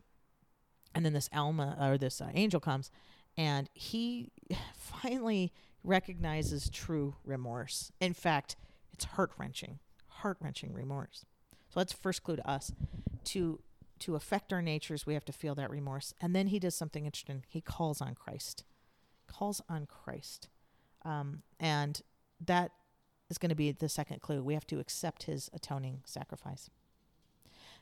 and 0.98 1.06
then 1.06 1.14
this 1.14 1.30
Alma 1.32 1.78
or 1.80 1.96
this 1.96 2.20
uh, 2.20 2.32
angel 2.34 2.60
comes, 2.60 2.90
and 3.38 3.70
he 3.76 4.32
finally 4.74 5.54
recognizes 5.84 6.72
true 6.72 7.16
remorse. 7.24 7.92
In 8.02 8.16
fact, 8.16 8.56
it's 8.92 9.06
heart 9.06 9.30
wrenching, 9.38 9.78
heart 10.08 10.38
wrenching 10.42 10.74
remorse. 10.74 11.24
So 11.70 11.80
that's 11.80 11.94
first 11.94 12.24
clue 12.24 12.38
to 12.38 12.50
us 12.50 12.72
to 13.26 13.60
to 14.00 14.16
affect 14.16 14.54
our 14.54 14.62
natures, 14.62 15.06
we 15.06 15.14
have 15.16 15.26
to 15.26 15.34
feel 15.34 15.56
that 15.56 15.72
remorse. 15.72 16.14
And 16.22 16.36
then 16.36 16.48
he 16.48 16.60
does 16.60 16.76
something 16.76 17.06
interesting. 17.06 17.44
He 17.48 17.62
calls 17.62 18.00
on 18.00 18.14
Christ, 18.14 18.64
calls 19.28 19.62
on 19.68 19.88
Christ. 19.88 20.50
Um, 21.04 21.42
and 21.60 22.02
that 22.46 22.72
is 23.30 23.40
going 23.40 23.50
to 23.50 23.56
be 23.56 23.72
the 23.72 23.90
second 23.90 24.22
clue. 24.22 24.44
We 24.44 24.54
have 24.54 24.68
to 24.68 24.80
accept 24.80 25.24
his 25.24 25.50
atoning 25.52 26.02
sacrifice. 26.06 26.70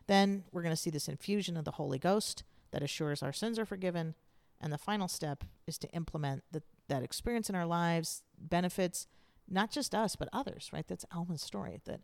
Then 0.07 0.45
we're 0.53 0.61
going 0.61 0.75
to 0.75 0.81
see 0.81 0.89
this 0.89 1.09
infusion 1.09 1.57
of 1.57 1.65
the 1.65 1.71
Holy 1.71 1.99
Ghost 1.99 2.43
that 2.75 2.83
assures 2.83 3.23
our 3.23 3.31
sins 3.31 3.57
are 3.57 3.65
forgiven. 3.65 4.15
And 4.59 4.73
the 4.73 4.77
final 4.77 5.07
step 5.07 5.45
is 5.65 5.77
to 5.77 5.89
implement 5.91 6.43
the, 6.51 6.61
that 6.89 7.03
experience 7.03 7.49
in 7.49 7.55
our 7.55 7.65
lives, 7.65 8.21
benefits 8.37 9.07
not 9.49 9.71
just 9.71 9.95
us, 9.95 10.17
but 10.17 10.27
others, 10.33 10.71
right? 10.73 10.85
That's 10.85 11.05
Alma's 11.15 11.41
story 11.41 11.79
that 11.85 12.01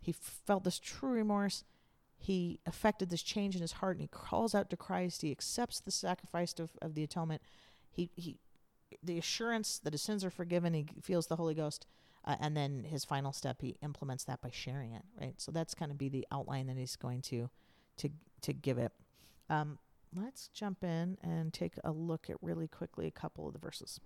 he 0.00 0.12
felt 0.12 0.62
this 0.62 0.78
true 0.78 1.10
remorse 1.10 1.64
he 2.18 2.60
affected 2.66 3.10
this 3.10 3.22
change 3.22 3.56
in 3.56 3.62
his 3.62 3.72
heart 3.72 3.96
and 3.96 4.02
he 4.02 4.06
calls 4.06 4.54
out 4.54 4.70
to 4.70 4.76
Christ. 4.76 5.22
He 5.22 5.32
accepts 5.32 5.80
the 5.80 5.90
sacrifice 5.90 6.54
of, 6.60 6.70
of 6.80 6.94
the 6.94 7.02
atonement. 7.02 7.42
He, 7.90 8.10
he, 8.14 8.38
the 9.02 9.18
assurance 9.18 9.80
that 9.82 9.92
his 9.92 10.02
sins 10.02 10.24
are 10.24 10.30
forgiven, 10.30 10.72
he 10.72 10.86
feels 11.02 11.26
the 11.26 11.34
Holy 11.34 11.54
Ghost. 11.54 11.84
Uh, 12.24 12.36
and 12.38 12.56
then 12.56 12.84
his 12.84 13.04
final 13.04 13.32
step, 13.32 13.60
he 13.60 13.74
implements 13.82 14.22
that 14.24 14.40
by 14.40 14.50
sharing 14.52 14.92
it, 14.92 15.02
right? 15.20 15.34
So 15.38 15.50
that's 15.50 15.74
kind 15.74 15.90
of 15.90 15.98
be 15.98 16.08
the 16.08 16.24
outline 16.30 16.68
that 16.68 16.76
he's 16.76 16.94
going 16.94 17.22
to, 17.22 17.50
to, 17.96 18.10
to 18.42 18.52
give 18.52 18.78
it. 18.78 18.92
Um, 19.50 19.78
let's 20.14 20.48
jump 20.48 20.84
in 20.84 21.18
and 21.22 21.52
take 21.52 21.74
a 21.84 21.92
look 21.92 22.28
at 22.28 22.36
really 22.40 22.68
quickly 22.68 23.06
a 23.06 23.10
couple 23.10 23.46
of 23.46 23.52
the 23.52 23.58
verses. 23.58 24.00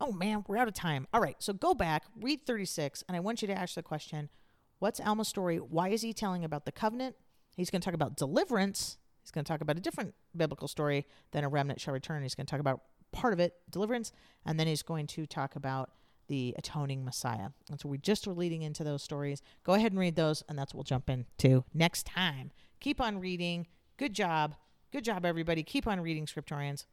Oh 0.00 0.12
man, 0.12 0.44
we're 0.48 0.56
out 0.56 0.68
of 0.68 0.74
time. 0.74 1.06
All 1.12 1.20
right, 1.20 1.36
so 1.38 1.52
go 1.52 1.74
back, 1.74 2.04
read 2.20 2.44
36, 2.46 3.04
and 3.06 3.16
I 3.16 3.20
want 3.20 3.42
you 3.42 3.48
to 3.48 3.54
ask 3.54 3.74
the 3.74 3.82
question 3.82 4.30
What's 4.78 4.98
Alma's 4.98 5.28
story? 5.28 5.58
Why 5.58 5.90
is 5.90 6.02
he 6.02 6.12
telling 6.12 6.44
about 6.44 6.64
the 6.64 6.72
covenant? 6.72 7.14
He's 7.56 7.70
going 7.70 7.80
to 7.80 7.84
talk 7.84 7.94
about 7.94 8.16
deliverance. 8.16 8.98
He's 9.22 9.30
going 9.30 9.44
to 9.44 9.48
talk 9.48 9.60
about 9.60 9.76
a 9.76 9.80
different 9.80 10.14
biblical 10.36 10.66
story 10.66 11.06
than 11.30 11.44
a 11.44 11.48
remnant 11.48 11.80
shall 11.80 11.94
return. 11.94 12.24
He's 12.24 12.34
going 12.34 12.46
to 12.46 12.50
talk 12.50 12.58
about 12.58 12.80
part 13.12 13.32
of 13.32 13.38
it, 13.38 13.54
deliverance, 13.70 14.10
and 14.44 14.58
then 14.58 14.66
he's 14.66 14.82
going 14.82 15.06
to 15.08 15.26
talk 15.26 15.54
about 15.54 15.92
the 16.26 16.54
atoning 16.58 17.04
Messiah. 17.04 17.50
And 17.70 17.78
so 17.78 17.88
we 17.88 17.98
just 17.98 18.26
are 18.26 18.32
leading 18.32 18.62
into 18.62 18.82
those 18.82 19.02
stories. 19.02 19.42
Go 19.64 19.74
ahead 19.74 19.92
and 19.92 20.00
read 20.00 20.16
those, 20.16 20.42
and 20.48 20.58
that's 20.58 20.74
what 20.74 20.78
we'll 20.78 20.84
jump 20.84 21.08
into 21.08 21.64
next 21.72 22.06
time. 22.06 22.50
Keep 22.82 23.00
on 23.00 23.20
reading. 23.20 23.68
Good 23.96 24.12
job. 24.12 24.56
Good 24.90 25.04
job, 25.04 25.24
everybody. 25.24 25.62
Keep 25.62 25.86
on 25.86 26.00
reading, 26.00 26.26
Scriptorians. 26.26 26.84